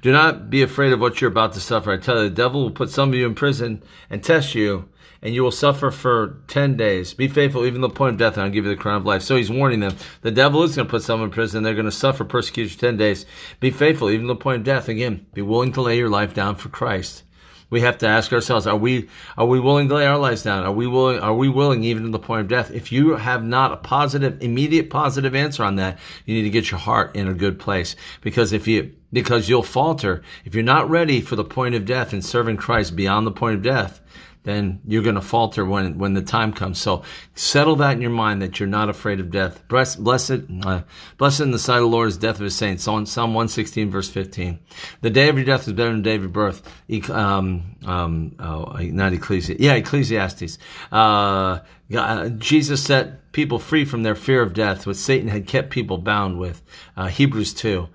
do 0.01 0.13
not 0.13 0.49
be 0.49 0.63
afraid 0.63 0.93
of 0.93 1.01
what 1.01 1.21
you're 1.21 1.31
about 1.31 1.55
to 1.55 1.61
suffer. 1.61 1.91
I 1.91 1.97
tell 1.97 2.23
you, 2.23 2.29
the 2.29 2.35
devil 2.35 2.63
will 2.63 2.71
put 2.71 2.91
some 2.91 3.09
of 3.09 3.15
you 3.17 3.27
in 3.27 3.35
prison 3.35 3.83
and 4.11 4.23
test 4.23 4.55
you 4.55 4.89
and 5.23 5.35
you 5.35 5.43
will 5.43 5.51
suffer 5.51 5.91
for 5.91 6.39
10 6.49 6.77
days. 6.77 7.15
Be 7.15 7.29
faithful 7.29 7.65
even 7.65 7.81
to 7.81 7.89
the 7.89 7.95
point 7.95 8.15
of 8.15 8.19
death, 8.19 8.35
and 8.35 8.45
I'll 8.45 8.51
give 8.51 8.65
you 8.65 8.71
the 8.71 8.81
crown 8.81 8.97
of 8.97 9.07
life. 9.07 9.23
So 9.23 9.37
he's 9.37 9.51
warning 9.51 9.81
them. 9.81 9.97
The 10.23 10.31
devil 10.31 10.63
is 10.63 10.77
going 10.77 10.87
to 10.87 10.91
put 10.91 11.03
someone 11.03 11.29
in 11.29 11.33
prison. 11.33 11.63
They're 11.63 11.75
going 11.75 11.87
to 11.87 11.93
suffer 11.93 12.25
persecution 12.25 12.77
for 12.77 12.87
10 12.87 12.97
days. 12.97 13.27
Be 13.61 13.71
faithful 13.71 14.11
even 14.11 14.27
to 14.27 14.35
the 14.35 14.37
point 14.37 14.59
of 14.59 14.65
death. 14.65 14.89
Again, 14.89 15.27
be 15.35 15.43
willing 15.43 15.73
to 15.73 15.83
lay 15.83 15.99
your 15.99 16.09
life 16.09 16.35
down 16.35 16.57
for 16.57 16.69
Christ. 16.69 17.25
We 17.71 17.83
have 17.83 17.99
to 17.99 18.07
ask 18.07 18.33
ourselves, 18.33 18.67
are 18.67 18.77
we, 18.77 19.09
are 19.37 19.45
we 19.45 19.61
willing 19.61 19.89
to 19.89 19.97
lay 19.97 20.07
our 20.07 20.17
lives 20.17 20.43
down? 20.43 20.65
Are 20.65 20.73
we 20.73 20.87
willing, 20.87 21.19
are 21.19 21.35
we 21.35 21.51
willing 21.51 21.85
even 21.85 22.05
to 22.05 22.09
the 22.09 22.19
point 22.19 22.41
of 22.41 22.49
death? 22.49 22.71
If 22.71 22.93
you 22.93 23.17
have 23.17 23.45
not 23.45 23.73
a 23.73 23.77
positive, 23.77 24.41
immediate 24.41 24.89
positive 24.89 25.35
answer 25.35 25.65
on 25.65 25.77
that, 25.77 25.99
you 26.25 26.35
need 26.35 26.45
to 26.45 26.51
get 26.51 26.71
your 26.71 26.81
heart 26.81 27.15
in 27.15 27.29
a 27.29 27.35
good 27.35 27.59
place. 27.59 27.95
Because 28.23 28.55
if 28.55 28.67
you, 28.67 28.95
because 29.13 29.49
you'll 29.49 29.63
falter. 29.63 30.23
If 30.47 30.55
you're 30.55 30.65
not 30.65 30.89
ready 30.89 31.21
for 31.21 31.37
the 31.37 31.45
point 31.45 31.75
of 31.75 31.85
death 31.85 32.15
and 32.15 32.25
serving 32.25 32.57
Christ 32.57 32.97
beyond 32.97 33.27
the 33.27 33.33
point 33.33 33.57
of 33.57 33.63
death, 33.63 34.01
then 34.49 34.81
you're 34.87 35.03
going 35.03 35.15
to 35.15 35.21
falter 35.21 35.65
when 35.65 35.99
when 35.99 36.15
the 36.15 36.23
time 36.23 36.53
comes. 36.53 36.79
So 36.79 37.03
settle 37.35 37.77
that 37.77 37.93
in 37.93 38.01
your 38.01 38.11
mind 38.11 38.41
that 38.41 38.59
you're 38.59 38.69
not 38.69 38.89
afraid 38.89 39.21
of 39.21 39.31
death. 39.31 39.67
Blessed, 39.69 40.03
blessed, 40.03 40.41
uh, 40.65 40.83
blessed 41.19 41.41
in 41.41 41.51
the 41.51 41.59
sight 41.59 41.77
of 41.77 41.83
the 41.83 41.89
Lord 41.89 42.09
is 42.09 42.17
death 42.17 42.37
of 42.37 42.45
His 42.45 42.57
saints. 42.57 42.83
Psalm, 42.83 43.05
Psalm 43.05 43.35
116 43.35 43.91
verse 43.91 44.09
15. 44.09 44.59
The 45.03 45.11
day 45.11 45.29
of 45.29 45.37
your 45.37 45.45
death 45.45 45.67
is 45.67 45.75
better 45.75 45.91
than 45.91 46.03
the 46.03 46.11
day 46.11 46.17
of 46.17 46.23
your 46.23 46.31
birth. 46.31 46.63
Um, 47.11 47.77
um, 47.85 48.35
oh, 48.39 48.73
not 48.79 49.13
Ecclesiastes. 49.13 49.63
Yeah, 49.63 49.75
Ecclesiastes. 49.75 50.59
Uh, 50.91 51.59
uh, 51.95 52.29
Jesus 52.31 52.83
set 52.83 53.33
people 53.33 53.59
free 53.59 53.85
from 53.85 54.03
their 54.03 54.15
fear 54.15 54.43
of 54.43 54.55
death, 54.55 54.87
which 54.87 54.97
Satan 54.97 55.29
had 55.29 55.47
kept 55.47 55.71
people 55.71 55.99
bound 55.99 56.39
with. 56.39 56.63
Uh, 56.97 57.09
Hebrews 57.09 57.55
2. 57.55 57.89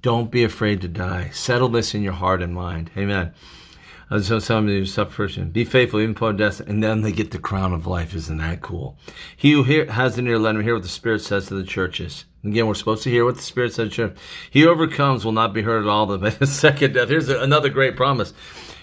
Don't 0.00 0.30
be 0.30 0.44
afraid 0.44 0.80
to 0.82 0.88
die. 0.88 1.30
Settle 1.32 1.68
this 1.68 1.94
in 1.94 2.02
your 2.02 2.12
heart 2.12 2.40
and 2.40 2.54
mind. 2.54 2.90
Amen. 2.96 3.32
Uh, 4.10 4.20
so 4.20 4.38
somebody 4.38 4.78
who 4.78 4.86
suffers 4.86 5.36
be 5.36 5.64
faithful 5.64 6.00
even 6.00 6.14
upon 6.14 6.36
death, 6.36 6.60
and 6.60 6.82
then 6.82 7.02
they 7.02 7.12
get 7.12 7.30
the 7.30 7.38
crown 7.38 7.72
of 7.72 7.86
life. 7.86 8.14
Isn't 8.14 8.38
that 8.38 8.62
cool? 8.62 8.96
He 9.36 9.52
who 9.52 9.62
hear, 9.64 9.90
has 9.90 10.16
an 10.16 10.26
ear, 10.26 10.38
let 10.38 10.54
him 10.54 10.62
hear 10.62 10.74
what 10.74 10.82
the 10.82 10.88
Spirit 10.88 11.20
says 11.20 11.48
to 11.48 11.54
the 11.54 11.64
churches. 11.64 12.24
Again, 12.44 12.66
we're 12.66 12.74
supposed 12.74 13.02
to 13.02 13.10
hear 13.10 13.24
what 13.24 13.36
the 13.36 13.42
Spirit 13.42 13.74
says 13.74 13.76
to 13.76 13.84
the 13.84 13.90
church. 13.90 14.18
He 14.50 14.66
overcomes 14.66 15.24
will 15.24 15.32
not 15.32 15.52
be 15.52 15.62
hurt 15.62 15.82
at 15.82 15.88
all 15.88 16.06
the 16.06 16.30
second 16.46 16.94
death. 16.94 17.08
Here's 17.08 17.28
another 17.28 17.68
great 17.68 17.96
promise. 17.96 18.32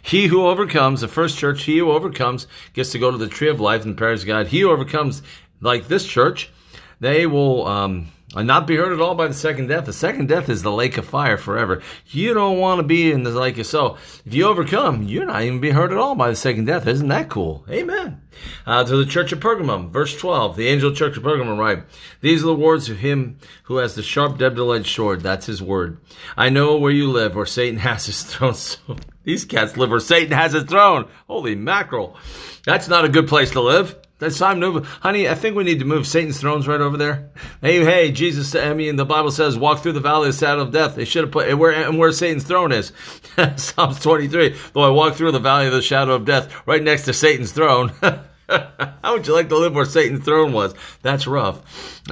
He 0.04 0.28
who 0.28 0.46
overcomes, 0.46 1.02
the 1.02 1.08
first 1.08 1.40
church, 1.40 1.64
he 1.64 1.80
who 1.80 1.92
overcomes 1.92 2.46
gets 2.74 2.92
to 2.92 3.00
go 3.00 3.10
to 3.10 3.18
the 3.18 3.28
tree 3.28 3.50
of 3.50 3.60
life 3.60 3.82
in 3.82 3.90
the 3.90 3.96
paradise 3.96 4.22
of 4.22 4.28
God. 4.28 4.46
He 4.46 4.60
who 4.60 4.70
overcomes, 4.70 5.24
like 5.62 5.88
this 5.88 6.06
church, 6.06 6.52
they 7.00 7.26
will 7.26 7.66
um, 7.68 8.08
not 8.34 8.68
be 8.68 8.76
hurt 8.76 8.92
at 8.92 9.00
all 9.00 9.16
by 9.16 9.28
the 9.28 9.34
second 9.34 9.68
death. 9.68 9.86
The 9.86 9.94
second 9.94 10.28
death 10.28 10.50
is 10.50 10.62
the 10.62 10.72
lake 10.72 10.98
of 10.98 11.06
fire 11.06 11.38
forever. 11.38 11.82
You 12.08 12.34
don't 12.34 12.58
want 12.58 12.80
to 12.80 12.84
be 12.84 13.12
in 13.12 13.24
the 13.24 13.30
lake 13.32 13.58
of 13.58 13.66
so. 13.66 13.98
If 14.26 14.34
you 14.34 14.46
overcome, 14.46 15.04
you're 15.04 15.26
not 15.26 15.44
even 15.44 15.62
be 15.62 15.70
hurt 15.70 15.92
at 15.92 15.98
all 15.98 16.16
by 16.16 16.30
the 16.30 16.36
second 16.36 16.66
death. 16.66 16.88
Isn't 16.88 17.08
that 17.10 17.30
cool? 17.30 17.66
Amen. 17.70 18.22
Uh, 18.66 18.84
to 18.84 18.98
the 18.98 19.06
church 19.06 19.32
of 19.32 19.40
Pergamum, 19.40 19.90
verse 19.90 20.18
12, 20.18 20.58
the 20.58 20.68
angel 20.68 20.92
church 20.92 21.16
of 21.16 21.24
Pergamum, 21.24 21.58
right? 21.58 21.84
These 22.22 22.44
are 22.44 22.48
the 22.48 22.56
words 22.56 22.90
of 22.90 22.98
him 22.98 23.38
who 23.64 23.78
has 23.78 23.96
the 23.96 24.04
sharp 24.04 24.38
double-edged 24.38 24.94
sword. 24.94 25.22
That's 25.22 25.46
his 25.46 25.62
word. 25.62 26.00
I 26.36 26.50
know 26.50 26.78
where 26.78 26.92
you 26.92 27.12
live, 27.12 27.36
where 27.36 27.46
Satan 27.46 27.80
has 27.80 28.06
his 28.06 28.24
throne. 28.24 28.56
So 28.86 28.96
these 29.24 29.46
cats 29.46 29.76
live 29.76 29.90
where 29.90 30.00
Satan 30.00 30.32
has 30.32 30.54
his 30.54 30.66
throne. 30.66 31.08
Holy 31.28 31.56
mackerel. 31.56 32.16
That's 32.64 32.88
not 32.88 33.06
a 33.06 33.10
good 33.10 33.28
place 33.28 33.52
to 33.52 33.62
live. 33.62 33.96
That's 34.18 34.40
time 34.40 34.62
to 34.62 34.72
move. 34.72 34.88
Honey, 34.88 35.28
I 35.28 35.36
think 35.36 35.58
we 35.58 35.66
need 35.66 35.80
to 35.80 35.86
move 35.86 36.08
Satan's 36.08 36.40
thrones 36.40 36.70
right 36.70 36.80
over 36.80 36.96
there. 36.96 37.32
Hey, 37.62 37.84
hey, 37.84 38.12
Jesus, 38.12 38.56
I 38.56 38.74
mean, 38.74 38.96
the 38.96 39.04
Bible 39.04 39.30
says, 39.30 39.58
walk 39.58 39.80
through 39.80 39.92
the 39.92 40.00
valley 40.00 40.30
of 40.30 40.36
the 40.36 40.46
shadow 40.46 40.62
of 40.62 40.72
death. 40.72 40.96
They 40.96 41.04
should 41.04 41.26
have 41.26 41.32
put, 41.32 41.58
where, 41.58 41.72
and 41.72 42.00
where 42.00 42.14
Satan's 42.14 42.46
throne 42.46 42.72
is. 42.72 42.94
Psalms 43.58 44.00
23. 44.00 44.56
Though 44.72 44.84
I 44.84 44.90
walk 44.90 45.16
through 45.16 45.34
the 45.34 45.40
valley 45.40 45.68
of 45.68 45.74
the 45.74 45.82
shadow 45.82 46.16
of 46.16 46.24
death, 46.24 46.66
right 46.66 46.82
next 46.82 47.04
to 47.06 47.14
Satan's 47.14 47.52
throne. 47.52 47.92
How 48.50 49.14
would 49.14 49.28
you 49.28 49.34
like 49.34 49.50
to 49.50 49.58
live 49.58 49.76
where 49.76 49.86
Satan's 49.86 50.24
throne 50.24 50.54
was? 50.54 50.76
That's 51.02 51.28
rough. 51.28 51.62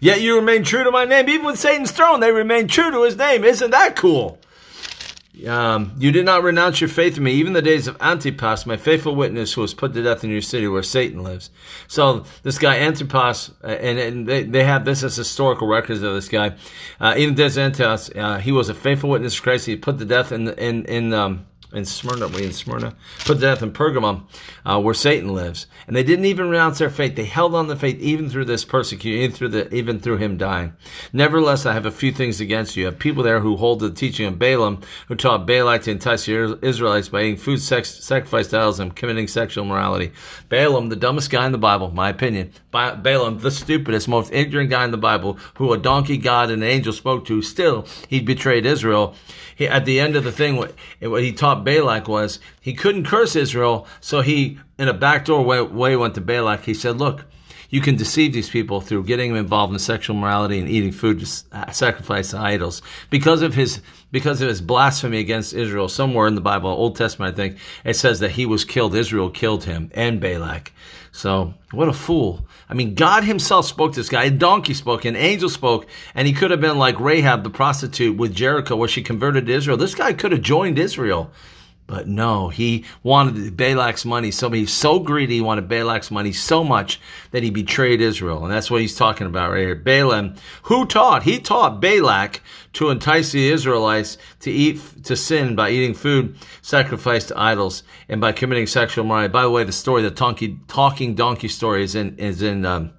Yet 0.00 0.20
you 0.20 0.36
remain 0.36 0.62
true 0.64 0.84
to 0.84 0.90
my 0.90 1.06
name. 1.06 1.28
Even 1.28 1.46
with 1.46 1.58
Satan's 1.58 1.90
throne, 1.90 2.20
they 2.20 2.30
remain 2.30 2.68
true 2.68 2.90
to 2.90 3.02
his 3.02 3.16
name. 3.16 3.42
Isn't 3.42 3.70
that 3.72 3.96
cool? 3.96 4.38
Um, 5.48 5.92
you 5.98 6.12
did 6.12 6.24
not 6.24 6.44
renounce 6.44 6.80
your 6.80 6.88
faith 6.88 7.16
in 7.16 7.24
me, 7.24 7.32
even 7.32 7.54
the 7.54 7.62
days 7.62 7.88
of 7.88 7.96
Antipas, 8.00 8.66
my 8.66 8.76
faithful 8.76 9.16
witness, 9.16 9.52
who 9.52 9.62
was 9.62 9.74
put 9.74 9.92
to 9.94 10.02
death 10.02 10.22
in 10.22 10.30
your 10.30 10.40
city 10.40 10.68
where 10.68 10.82
Satan 10.82 11.24
lives. 11.24 11.50
So 11.88 12.24
this 12.44 12.56
guy 12.58 12.78
Antipas, 12.78 13.50
uh, 13.62 13.66
and, 13.66 13.98
and 13.98 14.28
they, 14.28 14.44
they, 14.44 14.62
have 14.64 14.84
this 14.84 15.02
as 15.02 15.16
historical 15.16 15.66
records 15.66 16.02
of 16.02 16.14
this 16.14 16.28
guy. 16.28 16.54
Uh, 17.00 17.14
even 17.16 17.34
days 17.34 17.58
Antipas, 17.58 18.10
uh, 18.14 18.38
he 18.38 18.52
was 18.52 18.68
a 18.68 18.74
faithful 18.74 19.10
witness 19.10 19.34
to 19.34 19.42
Christ. 19.42 19.66
He 19.66 19.76
put 19.76 19.98
to 19.98 20.04
death 20.04 20.30
in 20.30 20.48
in 20.50 20.84
in 20.84 21.12
um, 21.12 21.46
in 21.74 21.84
Smyrna, 21.84 22.28
we 22.28 22.44
in 22.44 22.52
Smyrna, 22.52 22.94
put 23.24 23.34
to 23.34 23.40
death 23.40 23.62
in 23.62 23.72
Pergamum, 23.72 24.22
uh, 24.64 24.80
where 24.80 24.94
Satan 24.94 25.34
lives. 25.34 25.66
And 25.86 25.96
they 25.96 26.02
didn't 26.02 26.26
even 26.26 26.48
renounce 26.48 26.78
their 26.78 26.90
faith. 26.90 27.16
They 27.16 27.24
held 27.24 27.54
on 27.54 27.66
the 27.66 27.76
faith 27.76 27.98
even 28.00 28.30
through 28.30 28.44
this 28.46 28.64
persecution, 28.64 29.22
even 29.22 29.36
through 29.36 29.48
the, 29.48 29.74
even 29.74 29.98
through 30.00 30.18
him 30.18 30.36
dying. 30.36 30.72
Nevertheless, 31.12 31.66
I 31.66 31.72
have 31.72 31.86
a 31.86 31.90
few 31.90 32.12
things 32.12 32.40
against 32.40 32.76
you. 32.76 32.82
You 32.82 32.86
have 32.86 32.98
people 32.98 33.22
there 33.22 33.40
who 33.40 33.56
hold 33.56 33.80
to 33.80 33.88
the 33.88 33.94
teaching 33.94 34.26
of 34.26 34.38
Balaam, 34.38 34.82
who 35.08 35.14
taught 35.14 35.46
Balak 35.46 35.82
to 35.82 35.90
entice 35.90 36.26
the 36.26 36.58
Israelites 36.62 37.08
by 37.08 37.22
eating 37.22 37.36
food 37.36 37.58
sex, 37.58 37.90
sacrificed 38.04 38.50
to 38.50 38.58
idols 38.58 38.80
and 38.80 38.94
committing 38.94 39.26
sexual 39.26 39.64
immorality. 39.64 40.12
Balaam, 40.48 40.88
the 40.88 40.96
dumbest 40.96 41.30
guy 41.30 41.46
in 41.46 41.52
the 41.52 41.58
Bible, 41.58 41.90
my 41.90 42.10
opinion. 42.10 42.52
Balaam, 42.70 43.38
the 43.38 43.50
stupidest, 43.50 44.06
most 44.06 44.32
ignorant 44.32 44.70
guy 44.70 44.84
in 44.84 44.90
the 44.90 44.98
Bible, 44.98 45.38
who 45.54 45.72
a 45.72 45.78
donkey 45.78 46.18
god 46.18 46.50
and 46.50 46.62
an 46.62 46.68
angel 46.68 46.92
spoke 46.92 47.24
to, 47.26 47.40
still 47.42 47.86
he 48.08 48.20
betrayed 48.20 48.66
Israel. 48.66 49.14
He, 49.56 49.68
at 49.68 49.84
the 49.84 50.00
end 50.00 50.16
of 50.16 50.24
the 50.24 50.32
thing, 50.32 50.56
what, 50.56 50.74
what 51.00 51.22
he 51.22 51.32
taught 51.32 51.63
Balak 51.64 52.08
was 52.08 52.38
he 52.60 52.74
couldn't 52.74 53.04
curse 53.04 53.34
Israel, 53.36 53.86
so 54.00 54.20
he, 54.20 54.58
in 54.78 54.88
a 54.88 54.94
backdoor 54.94 55.42
way, 55.42 55.60
way 55.62 55.96
went 55.96 56.14
to 56.14 56.20
Balak. 56.20 56.64
He 56.64 56.74
said, 56.74 56.98
Look, 56.98 57.24
you 57.74 57.80
can 57.80 57.96
deceive 57.96 58.32
these 58.32 58.48
people 58.48 58.80
through 58.80 59.02
getting 59.02 59.30
them 59.32 59.38
involved 59.38 59.72
in 59.72 59.78
sexual 59.80 60.14
morality 60.14 60.60
and 60.60 60.68
eating 60.68 60.92
food 60.92 61.18
to 61.18 61.26
sacrifice 61.72 62.30
to 62.30 62.38
idols 62.38 62.82
because 63.10 63.42
of 63.42 63.54
his 63.54 63.80
because 64.12 64.40
of 64.40 64.48
his 64.48 64.60
blasphemy 64.60 65.18
against 65.18 65.52
Israel. 65.52 65.88
Somewhere 65.88 66.28
in 66.28 66.36
the 66.36 66.40
Bible, 66.40 66.70
Old 66.70 66.94
Testament, 66.94 67.32
I 67.32 67.36
think 67.36 67.58
it 67.84 67.94
says 67.94 68.20
that 68.20 68.30
he 68.30 68.46
was 68.46 68.64
killed. 68.64 68.94
Israel 68.94 69.28
killed 69.28 69.64
him 69.64 69.90
and 69.94 70.20
Balak. 70.20 70.72
So 71.10 71.54
what 71.72 71.88
a 71.88 71.92
fool! 71.92 72.46
I 72.68 72.74
mean, 72.74 72.94
God 72.94 73.24
Himself 73.24 73.66
spoke 73.66 73.92
to 73.94 74.00
this 74.00 74.08
guy. 74.08 74.24
A 74.24 74.30
donkey 74.30 74.74
spoke, 74.74 75.04
an 75.04 75.16
angel 75.16 75.48
spoke, 75.48 75.86
and 76.14 76.26
he 76.28 76.32
could 76.32 76.50
have 76.52 76.60
been 76.60 76.78
like 76.78 76.98
Rahab, 77.00 77.42
the 77.42 77.50
prostitute 77.50 78.16
with 78.16 78.34
Jericho, 78.34 78.76
where 78.76 78.88
she 78.88 79.02
converted 79.02 79.46
to 79.46 79.52
Israel. 79.52 79.76
This 79.76 79.94
guy 79.94 80.12
could 80.12 80.32
have 80.32 80.42
joined 80.42 80.78
Israel. 80.78 81.32
But 81.86 82.08
no, 82.08 82.48
he 82.48 82.84
wanted 83.02 83.56
Balak's 83.56 84.06
money. 84.06 84.30
So 84.30 84.48
he's 84.50 84.72
so 84.72 84.98
greedy, 84.98 85.36
he 85.36 85.40
wanted 85.42 85.68
Balak's 85.68 86.10
money 86.10 86.32
so 86.32 86.64
much 86.64 86.98
that 87.30 87.42
he 87.42 87.50
betrayed 87.50 88.00
Israel. 88.00 88.42
And 88.42 88.52
that's 88.52 88.70
what 88.70 88.80
he's 88.80 88.96
talking 88.96 89.26
about 89.26 89.50
right 89.50 89.60
here. 89.60 89.74
Balaam, 89.74 90.34
who 90.62 90.86
taught? 90.86 91.24
He 91.24 91.38
taught 91.38 91.82
Balak 91.82 92.40
to 92.74 92.88
entice 92.88 93.32
the 93.32 93.50
Israelites 93.50 94.16
to 94.40 94.50
eat, 94.50 94.80
to 95.04 95.14
sin 95.14 95.56
by 95.56 95.70
eating 95.70 95.92
food 95.92 96.36
sacrificed 96.62 97.28
to 97.28 97.38
idols 97.38 97.82
and 98.08 98.18
by 98.18 98.32
committing 98.32 98.66
sexual 98.66 99.04
immorality. 99.04 99.30
By 99.30 99.42
the 99.42 99.50
way, 99.50 99.64
the 99.64 99.72
story, 99.72 100.00
the 100.00 100.10
donkey, 100.10 100.58
talking 100.68 101.14
donkey 101.14 101.48
story 101.48 101.84
is 101.84 101.94
in, 101.94 102.16
is 102.16 102.40
in, 102.40 102.64
um, 102.64 102.92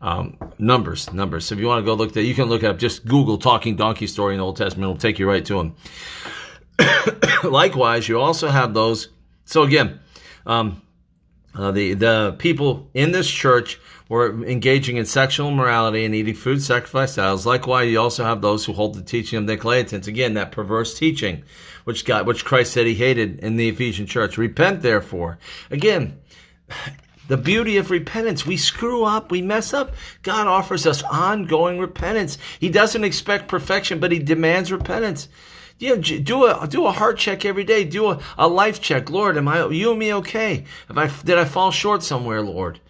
um, 0.00 0.38
numbers, 0.58 1.12
numbers. 1.12 1.44
So 1.44 1.54
if 1.54 1.60
you 1.60 1.66
want 1.66 1.82
to 1.82 1.86
go 1.86 1.92
look 1.92 2.14
that, 2.14 2.22
you 2.22 2.34
can 2.34 2.46
look 2.46 2.64
up, 2.64 2.78
just 2.78 3.04
Google 3.04 3.36
talking 3.36 3.76
donkey 3.76 4.06
story 4.06 4.34
in 4.34 4.38
the 4.38 4.44
Old 4.46 4.56
Testament. 4.56 4.90
It'll 4.90 4.98
take 4.98 5.18
you 5.18 5.28
right 5.28 5.44
to 5.44 5.60
him. 5.60 5.74
Likewise, 7.44 8.08
you 8.08 8.20
also 8.20 8.48
have 8.48 8.74
those. 8.74 9.08
So 9.44 9.62
again, 9.62 10.00
um, 10.46 10.82
uh, 11.54 11.70
the 11.72 11.94
the 11.94 12.36
people 12.38 12.90
in 12.94 13.12
this 13.12 13.28
church 13.28 13.80
were 14.08 14.44
engaging 14.44 14.96
in 14.96 15.06
sexual 15.06 15.48
immorality 15.48 16.04
and 16.04 16.14
eating 16.14 16.34
food 16.34 16.62
sacrificed 16.62 17.18
idols. 17.18 17.46
Likewise, 17.46 17.90
you 17.90 18.00
also 18.00 18.24
have 18.24 18.40
those 18.40 18.64
who 18.64 18.72
hold 18.72 18.94
the 18.94 19.02
teaching 19.02 19.38
of 19.38 19.44
Nicolaitans. 19.44 20.06
Again, 20.06 20.34
that 20.34 20.52
perverse 20.52 20.98
teaching, 20.98 21.44
which 21.84 22.04
God, 22.04 22.26
which 22.26 22.44
Christ 22.44 22.72
said 22.72 22.86
He 22.86 22.94
hated 22.94 23.40
in 23.40 23.56
the 23.56 23.68
Ephesian 23.68 24.06
church. 24.06 24.38
Repent, 24.38 24.82
therefore. 24.82 25.38
Again. 25.70 26.18
The 27.28 27.36
beauty 27.36 27.76
of 27.76 27.92
repentance. 27.92 28.44
We 28.44 28.56
screw 28.56 29.04
up, 29.04 29.30
we 29.30 29.40
mess 29.40 29.72
up. 29.72 29.94
God 30.22 30.48
offers 30.48 30.84
us 30.84 31.04
ongoing 31.04 31.78
repentance. 31.78 32.38
He 32.58 32.70
doesn't 32.70 33.04
expect 33.04 33.46
perfection, 33.46 34.00
but 34.00 34.10
He 34.10 34.18
demands 34.18 34.72
repentance 34.72 35.28
you 35.80 35.96
know, 35.96 36.02
do 36.02 36.46
a 36.46 36.68
do 36.68 36.86
a 36.86 36.92
heart 36.92 37.18
check 37.18 37.44
every 37.44 37.64
day. 37.64 37.84
Do 37.84 38.10
a, 38.10 38.20
a 38.38 38.46
life 38.46 38.80
check. 38.80 39.10
Lord, 39.10 39.36
am 39.36 39.48
I 39.48 39.66
you 39.68 39.90
and 39.90 39.98
me 39.98 40.14
okay? 40.14 40.64
If 40.88 40.96
I 40.96 41.08
did 41.24 41.38
I 41.38 41.44
fall 41.44 41.70
short 41.70 42.02
somewhere, 42.02 42.42
Lord? 42.42 42.80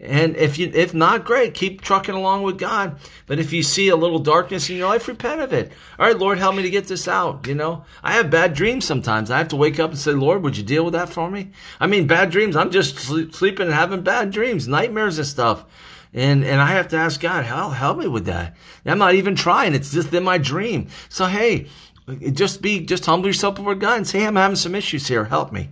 And 0.00 0.34
if 0.36 0.58
you 0.58 0.70
if 0.74 0.94
not, 0.94 1.24
great, 1.24 1.54
keep 1.54 1.82
trucking 1.82 2.14
along 2.14 2.42
with 2.42 2.58
God. 2.58 2.98
But 3.26 3.38
if 3.38 3.52
you 3.52 3.62
see 3.62 3.88
a 3.88 3.96
little 3.96 4.18
darkness 4.18 4.68
in 4.68 4.76
your 4.76 4.88
life, 4.88 5.06
repent 5.06 5.42
of 5.42 5.52
it. 5.52 5.72
All 5.98 6.06
right, 6.06 6.18
Lord, 6.18 6.38
help 6.38 6.56
me 6.56 6.62
to 6.62 6.70
get 6.70 6.88
this 6.88 7.06
out. 7.06 7.46
You 7.46 7.54
know, 7.54 7.84
I 8.02 8.14
have 8.14 8.30
bad 8.30 8.54
dreams 8.54 8.84
sometimes. 8.84 9.30
I 9.30 9.38
have 9.38 9.48
to 9.48 9.56
wake 9.56 9.78
up 9.78 9.90
and 9.90 9.98
say, 9.98 10.12
Lord, 10.12 10.42
would 10.42 10.56
you 10.56 10.64
deal 10.64 10.84
with 10.84 10.94
that 10.94 11.10
for 11.10 11.30
me? 11.30 11.50
I 11.78 11.86
mean, 11.86 12.06
bad 12.06 12.30
dreams. 12.30 12.56
I'm 12.56 12.70
just 12.70 12.98
sleep, 12.98 13.34
sleeping 13.34 13.66
and 13.66 13.74
having 13.74 14.00
bad 14.00 14.30
dreams, 14.30 14.66
nightmares 14.66 15.18
and 15.18 15.26
stuff. 15.26 15.66
And 16.12 16.44
and 16.44 16.60
I 16.60 16.66
have 16.66 16.88
to 16.88 16.96
ask 16.96 17.20
God, 17.20 17.44
help 17.44 17.74
help 17.74 17.98
me 17.98 18.08
with 18.08 18.24
that. 18.24 18.56
I'm 18.84 18.98
not 18.98 19.14
even 19.14 19.36
trying. 19.36 19.74
It's 19.74 19.92
just 19.92 20.12
in 20.12 20.24
my 20.24 20.38
dream. 20.38 20.88
So 21.08 21.26
hey, 21.26 21.68
just 22.10 22.62
be, 22.62 22.80
just 22.80 23.06
humble 23.06 23.28
yourself 23.28 23.54
before 23.56 23.74
God 23.74 23.98
and 23.98 24.06
say, 24.06 24.20
hey, 24.20 24.26
I'm 24.26 24.36
having 24.36 24.56
some 24.56 24.74
issues 24.74 25.06
here. 25.06 25.24
Help 25.24 25.52
me. 25.52 25.70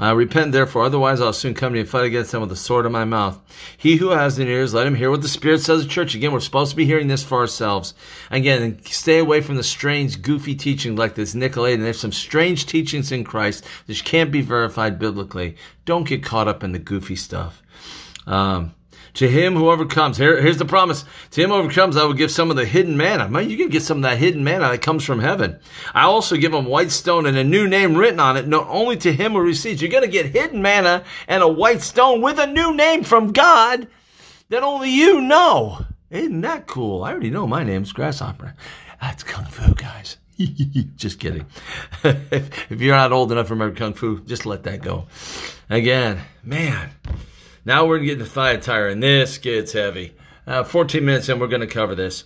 Uh, 0.00 0.14
repent 0.14 0.52
therefore, 0.52 0.84
otherwise 0.84 1.20
I'll 1.20 1.32
soon 1.32 1.54
come 1.54 1.72
to 1.72 1.78
you 1.78 1.80
and 1.80 1.90
fight 1.90 2.04
against 2.04 2.30
them 2.30 2.40
with 2.40 2.50
the 2.50 2.56
sword 2.56 2.86
of 2.86 2.92
my 2.92 3.04
mouth. 3.04 3.40
He 3.76 3.96
who 3.96 4.10
has 4.10 4.38
an 4.38 4.46
ears, 4.46 4.72
let 4.72 4.86
him 4.86 4.94
hear 4.94 5.10
what 5.10 5.22
the 5.22 5.28
Spirit 5.28 5.60
says 5.60 5.82
to 5.82 5.88
church. 5.88 6.14
Again, 6.14 6.32
we're 6.32 6.38
supposed 6.38 6.70
to 6.70 6.76
be 6.76 6.84
hearing 6.84 7.08
this 7.08 7.24
for 7.24 7.38
ourselves. 7.38 7.94
Again, 8.30 8.78
stay 8.84 9.18
away 9.18 9.40
from 9.40 9.56
the 9.56 9.64
strange, 9.64 10.22
goofy 10.22 10.54
teaching 10.54 10.94
like 10.94 11.16
this 11.16 11.34
Nicolaitan. 11.34 11.80
There's 11.80 11.98
some 11.98 12.12
strange 12.12 12.66
teachings 12.66 13.10
in 13.10 13.24
Christ 13.24 13.64
that 13.86 14.04
can't 14.04 14.30
be 14.30 14.40
verified 14.40 15.00
biblically. 15.00 15.56
Don't 15.84 16.06
get 16.06 16.22
caught 16.22 16.46
up 16.46 16.62
in 16.62 16.70
the 16.70 16.78
goofy 16.78 17.16
stuff. 17.16 17.60
Um, 18.26 18.74
to 19.14 19.28
him 19.28 19.54
who 19.54 19.70
overcomes, 19.70 20.16
here, 20.16 20.40
here's 20.40 20.58
the 20.58 20.64
promise. 20.64 21.04
To 21.32 21.42
him 21.42 21.50
who 21.50 21.56
overcomes, 21.56 21.96
I 21.96 22.04
will 22.04 22.14
give 22.14 22.30
some 22.30 22.50
of 22.50 22.56
the 22.56 22.64
hidden 22.64 22.96
manna. 22.96 23.28
Man, 23.28 23.50
you 23.50 23.56
can 23.56 23.68
get 23.68 23.82
some 23.82 23.98
of 23.98 24.02
that 24.02 24.18
hidden 24.18 24.44
manna 24.44 24.68
that 24.68 24.82
comes 24.82 25.04
from 25.04 25.20
heaven. 25.20 25.58
I 25.94 26.02
also 26.02 26.36
give 26.36 26.54
him 26.54 26.66
white 26.66 26.90
stone 26.90 27.26
and 27.26 27.36
a 27.36 27.44
new 27.44 27.66
name 27.66 27.96
written 27.96 28.20
on 28.20 28.36
it, 28.36 28.46
not 28.46 28.66
only 28.68 28.96
to 28.98 29.12
him 29.12 29.32
who 29.32 29.40
receives. 29.40 29.82
You're 29.82 29.90
going 29.90 30.04
to 30.04 30.10
get 30.10 30.26
hidden 30.26 30.62
manna 30.62 31.04
and 31.26 31.42
a 31.42 31.48
white 31.48 31.82
stone 31.82 32.22
with 32.22 32.38
a 32.38 32.46
new 32.46 32.74
name 32.74 33.04
from 33.04 33.32
God 33.32 33.88
that 34.48 34.62
only 34.62 34.90
you 34.90 35.20
know. 35.20 35.84
Isn't 36.10 36.40
that 36.40 36.66
cool? 36.66 37.04
I 37.04 37.12
already 37.12 37.30
know 37.30 37.46
my 37.46 37.64
name's 37.64 37.92
Grasshopper. 37.92 38.54
That's 39.00 39.22
Kung 39.22 39.44
Fu, 39.44 39.74
guys. 39.74 40.16
just 40.96 41.18
kidding. 41.18 41.46
if, 42.04 42.70
if 42.72 42.80
you're 42.80 42.96
not 42.96 43.12
old 43.12 43.32
enough 43.32 43.48
to 43.48 43.54
remember 43.54 43.76
Kung 43.76 43.92
Fu, 43.92 44.20
just 44.20 44.46
let 44.46 44.62
that 44.64 44.82
go. 44.82 45.06
Again, 45.68 46.20
man. 46.42 46.90
Now 47.68 47.84
we're 47.84 47.98
getting 47.98 48.20
to 48.20 48.24
Thyatira, 48.24 48.92
and 48.92 49.02
this 49.02 49.36
gets 49.36 49.72
heavy. 49.72 50.14
Uh, 50.46 50.64
14 50.64 51.04
minutes, 51.04 51.28
and 51.28 51.38
we're 51.38 51.48
going 51.48 51.60
to 51.60 51.66
cover 51.66 51.94
this. 51.94 52.24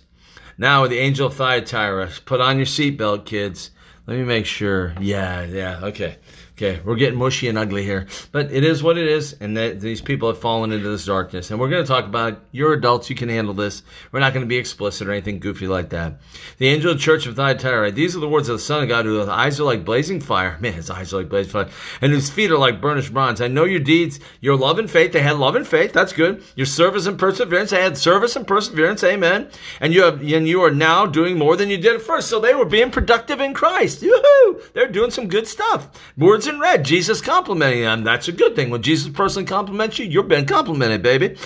Now, 0.57 0.83
with 0.83 0.91
the 0.91 0.99
angel 0.99 1.27
of 1.27 1.33
Thyatira, 1.33 2.09
put 2.23 2.39
on 2.39 2.55
your 2.55 2.65
seatbelt, 2.65 3.25
kids. 3.25 3.71
Let 4.07 4.17
me 4.17 4.23
make 4.23 4.45
sure. 4.45 4.95
Yeah, 5.01 5.43
yeah, 5.43 5.81
okay. 5.83 6.15
Okay, 6.55 6.79
we're 6.85 6.97
getting 6.97 7.17
mushy 7.17 7.47
and 7.47 7.57
ugly 7.57 7.83
here, 7.83 8.05
but 8.31 8.51
it 8.51 8.63
is 8.63 8.83
what 8.83 8.95
it 8.95 9.07
is, 9.07 9.35
and 9.41 9.57
that 9.57 9.79
these 9.79 10.01
people 10.01 10.27
have 10.27 10.37
fallen 10.37 10.71
into 10.71 10.87
this 10.87 11.03
darkness. 11.03 11.49
And 11.49 11.59
we're 11.59 11.69
going 11.69 11.81
to 11.81 11.87
talk 11.87 12.05
about 12.05 12.41
you're 12.51 12.73
adults, 12.73 13.09
you 13.09 13.15
can 13.15 13.27
handle 13.27 13.55
this. 13.55 13.81
We're 14.11 14.19
not 14.19 14.33
going 14.33 14.45
to 14.45 14.47
be 14.49 14.57
explicit 14.57 15.07
or 15.07 15.11
anything 15.11 15.39
goofy 15.39 15.65
like 15.65 15.89
that. 15.89 16.21
The 16.59 16.67
angel 16.67 16.91
of 16.91 16.97
the 16.97 17.03
church 17.03 17.25
of 17.25 17.35
Thyatira, 17.35 17.91
these 17.91 18.15
are 18.15 18.19
the 18.19 18.29
words 18.29 18.49
of 18.49 18.57
the 18.57 18.63
Son 18.63 18.83
of 18.83 18.89
God, 18.89 19.05
whose 19.05 19.27
eyes 19.27 19.59
are 19.59 19.63
like 19.63 19.83
blazing 19.83 20.21
fire. 20.21 20.55
Man, 20.61 20.73
his 20.73 20.91
eyes 20.91 21.11
are 21.11 21.17
like 21.17 21.29
blazing 21.29 21.51
fire, 21.51 21.69
and 22.01 22.11
whose 22.11 22.29
feet 22.29 22.51
are 22.51 22.57
like 22.59 22.79
burnished 22.79 23.11
bronze. 23.11 23.41
I 23.41 23.47
know 23.47 23.65
your 23.65 23.79
deeds, 23.79 24.19
your 24.39 24.55
love 24.55 24.77
and 24.77 24.89
faith. 24.89 25.11
They 25.11 25.23
had 25.23 25.37
love 25.37 25.55
and 25.55 25.67
faith. 25.67 25.91
That's 25.91 26.13
good. 26.13 26.43
Your 26.55 26.67
service 26.67 27.07
and 27.07 27.17
perseverance. 27.17 27.71
They 27.71 27.81
had 27.81 27.97
service 27.97 28.35
and 28.35 28.45
perseverance. 28.45 29.03
Amen. 29.03 29.49
And 29.79 29.91
you 29.91 30.03
have, 30.03 30.21
and 30.21 30.47
you 30.47 30.61
are 30.61 30.71
now 30.71 31.07
doing 31.07 31.39
more 31.39 31.57
than 31.57 31.71
you 31.71 31.77
did 31.77 31.95
at 31.95 32.03
first. 32.03 32.29
So 32.29 32.39
they 32.39 32.53
were 32.53 32.65
being 32.65 32.91
productive 32.91 33.41
in 33.41 33.55
Christ. 33.55 34.03
Yoo-hoo! 34.03 34.61
They're 34.73 34.87
doing 34.91 35.09
some 35.09 35.27
good 35.27 35.47
stuff. 35.47 35.89
Words 36.15 36.42
in 36.47 36.59
red. 36.59 36.85
Jesus 36.85 37.21
complimenting 37.21 37.81
them. 37.81 38.03
That's 38.03 38.27
a 38.27 38.31
good 38.31 38.55
thing. 38.55 38.69
When 38.69 38.81
Jesus 38.81 39.11
personally 39.11 39.45
compliments 39.45 39.99
you, 39.99 40.05
you're 40.05 40.23
being 40.23 40.45
complimented, 40.45 41.01
baby. 41.01 41.37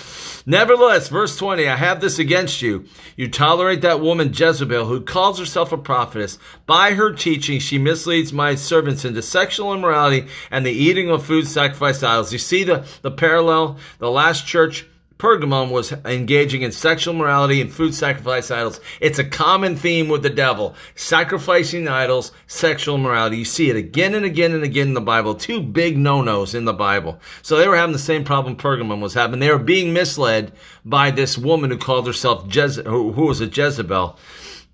Nevertheless, 0.46 1.08
verse 1.08 1.36
20, 1.36 1.68
I 1.68 1.76
have 1.76 2.00
this 2.00 2.18
against 2.18 2.62
you. 2.62 2.86
You 3.16 3.28
tolerate 3.28 3.82
that 3.82 4.00
woman 4.00 4.32
Jezebel 4.34 4.86
who 4.86 5.00
calls 5.00 5.38
herself 5.38 5.72
a 5.72 5.78
prophetess. 5.78 6.38
By 6.66 6.94
her 6.94 7.12
teaching, 7.12 7.60
she 7.60 7.78
misleads 7.78 8.32
my 8.32 8.54
servants 8.54 9.04
into 9.04 9.22
sexual 9.22 9.74
immorality 9.74 10.28
and 10.50 10.64
the 10.64 10.70
eating 10.70 11.10
of 11.10 11.24
food 11.24 11.46
sacrificed 11.46 12.00
to 12.00 12.08
idols. 12.08 12.32
You 12.32 12.38
see 12.38 12.64
the, 12.64 12.86
the 13.02 13.10
parallel? 13.10 13.78
The 13.98 14.10
last 14.10 14.46
church 14.46 14.86
Pergamum 15.18 15.70
was 15.70 15.90
engaging 16.04 16.62
in 16.62 16.70
sexual 16.70 17.12
morality 17.12 17.60
and 17.60 17.72
food 17.72 17.92
sacrifice 17.92 18.52
idols. 18.52 18.80
It's 19.00 19.18
a 19.18 19.24
common 19.24 19.74
theme 19.74 20.08
with 20.08 20.22
the 20.22 20.30
devil. 20.30 20.76
Sacrificing 20.94 21.88
idols, 21.88 22.30
sexual 22.46 22.98
morality. 22.98 23.38
You 23.38 23.44
see 23.44 23.68
it 23.68 23.74
again 23.74 24.14
and 24.14 24.24
again 24.24 24.52
and 24.52 24.62
again 24.62 24.88
in 24.88 24.94
the 24.94 25.00
Bible. 25.00 25.34
Two 25.34 25.60
big 25.60 25.98
no-nos 25.98 26.54
in 26.54 26.66
the 26.66 26.72
Bible. 26.72 27.18
So 27.42 27.56
they 27.56 27.66
were 27.66 27.76
having 27.76 27.92
the 27.92 27.98
same 27.98 28.22
problem 28.22 28.54
Pergamum 28.56 29.00
was 29.00 29.14
having. 29.14 29.40
They 29.40 29.50
were 29.50 29.58
being 29.58 29.92
misled 29.92 30.52
by 30.84 31.10
this 31.10 31.36
woman 31.36 31.70
who 31.70 31.78
called 31.78 32.06
herself 32.06 32.46
Jeze- 32.46 32.86
who, 32.86 33.10
who 33.10 33.26
was 33.26 33.40
a 33.40 33.46
Jezebel. 33.46 34.16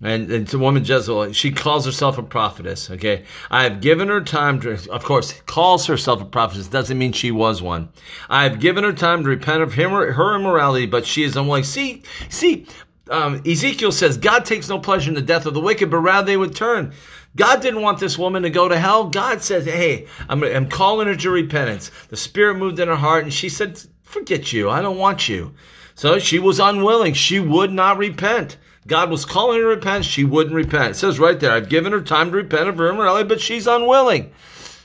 And, 0.01 0.29
and 0.29 0.47
to 0.49 0.59
woman 0.59 0.83
Jezebel, 0.83 1.31
she 1.31 1.51
calls 1.51 1.85
herself 1.85 2.17
a 2.17 2.23
prophetess. 2.23 2.91
Okay, 2.91 3.23
I 3.49 3.63
have 3.63 3.79
given 3.79 4.09
her 4.09 4.21
time 4.21 4.59
to, 4.61 4.73
of 4.91 5.03
course, 5.03 5.31
calls 5.45 5.85
herself 5.85 6.21
a 6.21 6.25
prophetess 6.25 6.67
doesn't 6.67 6.97
mean 6.97 7.13
she 7.13 7.31
was 7.31 7.61
one. 7.61 7.89
I 8.29 8.43
have 8.43 8.59
given 8.59 8.83
her 8.83 8.93
time 8.93 9.23
to 9.23 9.29
repent 9.29 9.63
of 9.63 9.73
him, 9.73 9.91
her 9.91 10.35
immorality, 10.35 10.85
but 10.85 11.05
she 11.05 11.23
is 11.23 11.37
unwilling. 11.37 11.63
See, 11.63 12.03
see, 12.29 12.67
um, 13.09 13.41
Ezekiel 13.45 13.91
says 13.91 14.17
God 14.17 14.45
takes 14.45 14.67
no 14.67 14.79
pleasure 14.79 15.09
in 15.09 15.15
the 15.15 15.21
death 15.21 15.45
of 15.45 15.53
the 15.53 15.61
wicked, 15.61 15.89
but 15.89 15.99
rather 15.99 16.25
they 16.25 16.37
would 16.37 16.55
turn. 16.55 16.93
God 17.35 17.61
didn't 17.61 17.81
want 17.81 17.99
this 17.99 18.17
woman 18.17 18.43
to 18.43 18.49
go 18.49 18.67
to 18.67 18.77
hell. 18.77 19.05
God 19.05 19.41
said, 19.41 19.63
"Hey, 19.63 20.07
I'm, 20.27 20.43
I'm 20.43 20.69
calling 20.69 21.07
her 21.07 21.15
to 21.15 21.29
repentance." 21.29 21.91
The 22.09 22.17
Spirit 22.17 22.55
moved 22.55 22.79
in 22.79 22.87
her 22.87 22.95
heart, 22.95 23.23
and 23.23 23.33
she 23.33 23.49
said, 23.49 23.79
"Forget 24.03 24.51
you. 24.51 24.69
I 24.69 24.81
don't 24.81 24.97
want 24.97 25.29
you." 25.29 25.53
So 25.95 26.19
she 26.19 26.39
was 26.39 26.59
unwilling. 26.59 27.13
She 27.13 27.39
would 27.39 27.71
not 27.71 27.97
repent. 27.97 28.57
God 28.87 29.09
was 29.09 29.25
calling 29.25 29.57
her 29.57 29.63
to 29.63 29.67
repent. 29.69 30.05
She 30.05 30.23
wouldn't 30.23 30.55
repent. 30.55 30.91
It 30.91 30.95
says 30.95 31.19
right 31.19 31.39
there, 31.39 31.51
I've 31.51 31.69
given 31.69 31.91
her 31.91 32.01
time 32.01 32.31
to 32.31 32.37
repent 32.37 32.69
of 32.69 32.77
her 32.77 32.89
immorality, 32.89 33.27
but 33.27 33.41
she's 33.41 33.67
unwilling. 33.67 34.31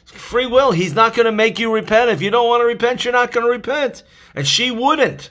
Free 0.05 0.47
will. 0.47 0.73
He's 0.73 0.95
not 0.95 1.15
going 1.15 1.27
to 1.27 1.33
make 1.33 1.59
you 1.59 1.73
repent. 1.73 2.11
If 2.11 2.23
you 2.23 2.31
don't 2.31 2.49
want 2.49 2.63
to 2.63 2.67
repent, 2.67 3.05
you're 3.05 3.13
not 3.13 3.33
going 3.33 3.47
to 3.47 3.53
repent. 3.53 4.03
And 4.35 4.47
she 4.47 4.71
wouldn't. 4.71 5.31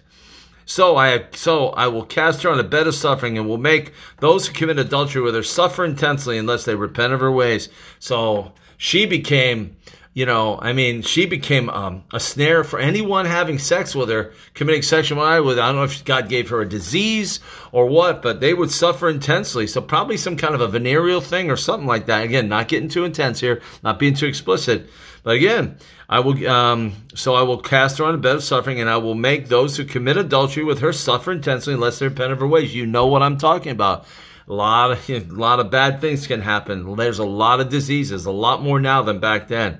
So 0.65 0.97
I 0.97 1.25
so 1.33 1.69
I 1.69 1.87
will 1.87 2.05
cast 2.05 2.43
her 2.43 2.49
on 2.51 2.59
a 2.59 2.63
bed 2.63 2.85
of 2.85 2.93
suffering 2.93 3.39
and 3.39 3.49
will 3.49 3.57
make 3.57 3.91
those 4.19 4.45
who 4.45 4.53
commit 4.53 4.77
adultery 4.77 5.23
with 5.23 5.33
her 5.33 5.41
suffer 5.41 5.83
intensely 5.83 6.37
unless 6.37 6.63
they 6.63 6.75
repent 6.75 7.11
of 7.11 7.21
her 7.21 7.31
ways. 7.31 7.69
So 7.97 8.53
she 8.77 9.07
became 9.07 9.75
you 10.19 10.25
know, 10.25 10.59
I 10.61 10.73
mean, 10.73 11.01
she 11.01 11.25
became 11.25 11.69
um, 11.69 12.03
a 12.11 12.19
snare 12.19 12.65
for 12.65 12.77
anyone 12.77 13.25
having 13.25 13.57
sex 13.57 13.95
with 13.95 14.09
her, 14.09 14.33
committing 14.53 14.81
sexual 14.81 15.17
with. 15.45 15.57
I 15.57 15.67
don't 15.67 15.77
know 15.77 15.83
if 15.83 16.03
God 16.03 16.27
gave 16.27 16.49
her 16.49 16.59
a 16.59 16.67
disease 16.67 17.39
or 17.71 17.85
what, 17.85 18.21
but 18.21 18.41
they 18.41 18.53
would 18.53 18.69
suffer 18.69 19.07
intensely. 19.07 19.65
So 19.65 19.79
probably 19.79 20.17
some 20.17 20.35
kind 20.35 20.53
of 20.53 20.59
a 20.59 20.67
venereal 20.67 21.21
thing 21.21 21.49
or 21.49 21.55
something 21.55 21.87
like 21.87 22.07
that. 22.07 22.25
Again, 22.25 22.49
not 22.49 22.67
getting 22.67 22.89
too 22.89 23.05
intense 23.05 23.39
here, 23.39 23.61
not 23.81 23.97
being 23.97 24.13
too 24.13 24.25
explicit, 24.25 24.89
but 25.23 25.37
again, 25.37 25.77
I 26.09 26.19
will. 26.19 26.45
Um, 26.49 26.95
so 27.15 27.35
I 27.35 27.43
will 27.43 27.61
cast 27.61 27.97
her 27.99 28.03
on 28.03 28.15
a 28.15 28.17
bed 28.17 28.35
of 28.35 28.43
suffering, 28.43 28.81
and 28.81 28.89
I 28.89 28.97
will 28.97 29.15
make 29.15 29.47
those 29.47 29.77
who 29.77 29.85
commit 29.85 30.17
adultery 30.17 30.65
with 30.65 30.79
her 30.79 30.91
suffer 30.91 31.31
intensely 31.31 31.75
unless 31.75 31.99
they 31.99 32.09
repent 32.09 32.33
of 32.33 32.41
her 32.41 32.47
ways. 32.47 32.75
You 32.75 32.85
know 32.85 33.07
what 33.07 33.23
I'm 33.23 33.37
talking 33.37 33.71
about. 33.71 34.05
A 34.49 34.53
lot 34.53 34.91
of 34.91 35.09
a 35.09 35.19
lot 35.29 35.61
of 35.61 35.71
bad 35.71 36.01
things 36.01 36.27
can 36.27 36.41
happen. 36.41 36.97
There's 36.97 37.19
a 37.19 37.23
lot 37.23 37.61
of 37.61 37.69
diseases, 37.69 38.25
a 38.25 38.31
lot 38.31 38.61
more 38.61 38.81
now 38.81 39.01
than 39.01 39.21
back 39.21 39.47
then. 39.47 39.79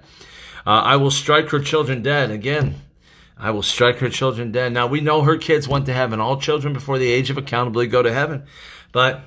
Uh, 0.66 0.82
I 0.82 0.96
will 0.98 1.12
strike 1.12 1.50
her 1.50 1.60
children 1.60 2.02
dead. 2.02 2.32
Again, 2.32 2.76
I 3.38 3.52
will 3.52 3.64
strike 3.64 4.00
her 4.00 4.10
children 4.10 4.52
dead. 4.52 4.74
Now 4.74 4.88
we 4.88 5.02
know 5.02 5.22
her 5.22 5.38
kids 5.38 5.68
went 5.68 5.86
to 5.86 5.94
heaven. 5.94 6.20
All 6.20 6.40
children 6.40 6.74
before 6.74 6.98
the 6.98 7.12
age 7.12 7.30
of 7.30 7.38
accountability 7.38 7.90
go 7.90 8.04
to 8.04 8.14
heaven. 8.14 8.44
But 8.92 9.22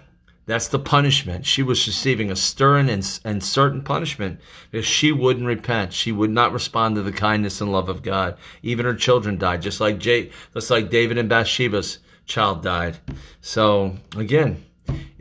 that's 0.44 0.68
the 0.68 0.78
punishment. 0.78 1.46
She 1.46 1.62
was 1.62 1.86
receiving 1.86 2.30
a 2.30 2.36
stern 2.36 2.88
and, 2.88 3.20
and 3.24 3.42
certain 3.42 3.82
punishment 3.82 4.40
because 4.70 4.86
she 4.86 5.12
wouldn't 5.12 5.46
repent. 5.46 5.92
She 5.92 6.10
would 6.10 6.30
not 6.30 6.52
respond 6.52 6.96
to 6.96 7.02
the 7.02 7.12
kindness 7.12 7.60
and 7.60 7.70
love 7.72 7.88
of 7.88 8.02
God. 8.02 8.36
Even 8.62 8.84
her 8.84 8.94
children 8.94 9.38
died, 9.38 9.62
just 9.62 9.80
like 9.80 9.98
Jay, 9.98 10.30
just 10.52 10.70
like 10.70 10.90
David 10.90 11.16
and 11.16 11.28
Bathsheba's 11.28 11.98
child 12.26 12.62
died. 12.62 12.98
So 13.40 13.96
again, 14.16 14.64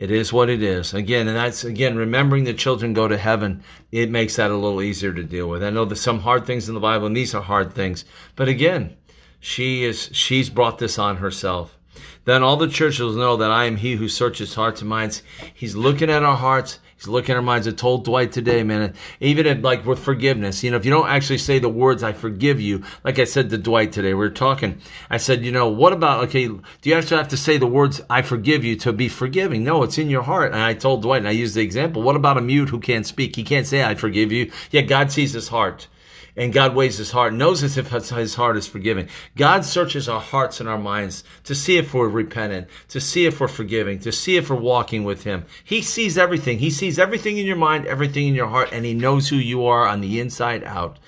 it 0.02 0.10
is 0.10 0.32
what 0.32 0.50
it 0.50 0.64
is. 0.64 0.94
Again, 0.94 1.28
and 1.28 1.36
that's 1.36 1.62
again 1.62 1.94
remembering 1.94 2.42
the 2.42 2.54
children 2.54 2.92
go 2.92 3.06
to 3.06 3.16
heaven. 3.16 3.62
It 3.92 4.10
makes 4.10 4.34
that 4.34 4.50
a 4.50 4.56
little 4.56 4.82
easier 4.82 5.12
to 5.12 5.22
deal 5.22 5.48
with. 5.48 5.62
I 5.62 5.70
know 5.70 5.84
there's 5.84 6.00
some 6.00 6.18
hard 6.18 6.44
things 6.44 6.66
in 6.68 6.74
the 6.74 6.80
Bible, 6.80 7.06
and 7.06 7.16
these 7.16 7.36
are 7.36 7.40
hard 7.40 7.72
things. 7.72 8.04
But 8.34 8.48
again, 8.48 8.96
she 9.38 9.84
is 9.84 10.10
she's 10.12 10.50
brought 10.50 10.78
this 10.78 10.98
on 10.98 11.18
herself. 11.18 11.78
Then 12.24 12.42
all 12.42 12.56
the 12.56 12.66
churches 12.66 13.14
know 13.14 13.36
that 13.36 13.52
I 13.52 13.66
am 13.66 13.76
He 13.76 13.94
who 13.94 14.08
searches 14.08 14.56
hearts 14.56 14.80
and 14.80 14.90
minds. 14.90 15.22
He's 15.54 15.76
looking 15.76 16.10
at 16.10 16.24
our 16.24 16.36
hearts. 16.36 16.80
He's 17.02 17.08
looking 17.08 17.32
at 17.32 17.36
our 17.36 17.42
minds. 17.42 17.66
I 17.66 17.72
told 17.72 18.04
Dwight 18.04 18.30
today, 18.30 18.62
man, 18.62 18.94
even 19.18 19.60
like 19.60 19.84
with 19.84 19.98
forgiveness, 19.98 20.62
you 20.62 20.70
know, 20.70 20.76
if 20.76 20.84
you 20.84 20.92
don't 20.92 21.08
actually 21.08 21.38
say 21.38 21.58
the 21.58 21.68
words, 21.68 22.04
I 22.04 22.12
forgive 22.12 22.60
you, 22.60 22.84
like 23.02 23.18
I 23.18 23.24
said 23.24 23.50
to 23.50 23.58
Dwight 23.58 23.90
today, 23.90 24.14
we 24.14 24.20
were 24.20 24.30
talking. 24.30 24.80
I 25.10 25.16
said, 25.16 25.44
you 25.44 25.50
know, 25.50 25.68
what 25.68 25.92
about, 25.92 26.22
okay, 26.28 26.46
do 26.46 26.60
you 26.84 26.94
actually 26.94 27.16
have 27.16 27.30
to 27.30 27.36
say 27.36 27.58
the 27.58 27.66
words, 27.66 28.00
I 28.08 28.22
forgive 28.22 28.62
you 28.62 28.76
to 28.76 28.92
be 28.92 29.08
forgiving? 29.08 29.64
No, 29.64 29.82
it's 29.82 29.98
in 29.98 30.10
your 30.10 30.22
heart. 30.22 30.52
And 30.52 30.60
I 30.60 30.74
told 30.74 31.02
Dwight, 31.02 31.18
and 31.18 31.28
I 31.28 31.32
used 31.32 31.56
the 31.56 31.62
example, 31.62 32.02
what 32.02 32.14
about 32.14 32.38
a 32.38 32.40
mute 32.40 32.68
who 32.68 32.78
can't 32.78 33.04
speak? 33.04 33.34
He 33.34 33.42
can't 33.42 33.66
say, 33.66 33.82
I 33.82 33.96
forgive 33.96 34.30
you. 34.30 34.52
Yeah, 34.70 34.82
God 34.82 35.10
sees 35.10 35.32
his 35.32 35.48
heart 35.48 35.88
and 36.36 36.52
God 36.52 36.74
weighs 36.74 36.98
his 36.98 37.10
heart, 37.10 37.34
knows 37.34 37.62
as 37.62 37.76
if 37.76 37.88
his 37.90 38.34
heart 38.34 38.56
is 38.56 38.66
forgiving. 38.66 39.08
God 39.36 39.64
searches 39.64 40.08
our 40.08 40.20
hearts 40.20 40.60
and 40.60 40.68
our 40.68 40.78
minds 40.78 41.24
to 41.44 41.54
see 41.54 41.76
if 41.76 41.92
we're 41.92 42.08
repentant, 42.08 42.68
to 42.88 43.00
see 43.00 43.26
if 43.26 43.40
we're 43.40 43.48
forgiving, 43.48 43.98
to 44.00 44.12
see 44.12 44.36
if 44.36 44.50
we're 44.50 44.56
walking 44.56 45.04
with 45.04 45.24
him. 45.24 45.44
He 45.64 45.82
sees 45.82 46.16
everything. 46.16 46.58
He 46.58 46.70
sees 46.70 46.98
everything 46.98 47.38
in 47.38 47.46
your 47.46 47.56
mind, 47.56 47.86
everything 47.86 48.28
in 48.28 48.34
your 48.34 48.48
heart, 48.48 48.70
and 48.72 48.84
he 48.84 48.94
knows 48.94 49.28
who 49.28 49.36
you 49.36 49.66
are 49.66 49.86
on 49.86 50.00
the 50.00 50.20
inside 50.20 50.64
out. 50.64 50.98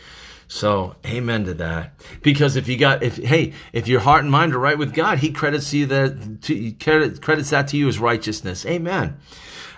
So, 0.47 0.95
amen 1.07 1.47
to 1.47 1.55
that. 1.55 1.95
Because 2.23 2.57
if 2.57 2.69
you 2.69 2.77
got, 2.77 3.03
if 3.03 3.17
hey, 3.17 3.55
if 3.73 3.89
your 3.89 4.01
heart 4.01 4.23
and 4.23 4.31
mind 4.31 4.55
are 4.55 4.59
right 4.59 4.79
with 4.79 4.93
God, 4.93 5.19
He 5.19 5.33
credits 5.33 5.73
you 5.73 5.87
that 5.87 6.43
to, 6.43 6.73
credits 7.21 7.51
that 7.51 7.69
to 7.69 7.77
you 7.79 7.89
as 7.89 7.99
righteousness. 7.99 8.67
Amen 8.67 9.17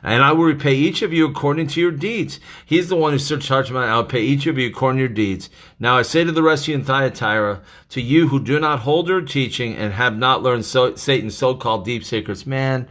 and 0.03 0.23
I 0.23 0.33
will 0.33 0.45
repay 0.45 0.75
each 0.75 1.03
of 1.03 1.13
you 1.13 1.27
according 1.27 1.69
to 1.69 1.81
your 1.81 1.91
deeds. 1.91 2.41
He's 2.65 2.89
the 2.89 2.97
one 2.97 3.13
who 3.13 3.19
searched 3.19 3.49
hearts 3.49 3.69
and 3.69 3.79
I'll 3.79 4.05
pay 4.05 4.23
each 4.23 4.47
of 4.47 4.59
you 4.59 4.69
according 4.69 4.99
to 4.99 5.03
your 5.03 5.09
deeds. 5.09 5.51
Now 5.79 5.99
I 5.99 6.03
say 6.03 6.25
to 6.25 6.33
the 6.33 6.43
rest 6.43 6.65
of 6.65 6.69
you 6.69 6.75
in 6.77 6.85
Thyatira, 6.85 7.61
to 7.91 8.01
you 8.01 8.29
who 8.29 8.41
do 8.41 8.59
not 8.59 8.79
hold 8.79 9.11
her 9.11 9.21
teaching 9.21 9.77
and 9.77 9.93
have 9.93 10.17
not 10.17 10.43
learned 10.43 10.65
so, 10.65 10.95
Satan's 10.95 11.37
so-called 11.37 11.85
deep 11.85 12.03
secrets, 12.03 12.47
man, 12.47 12.89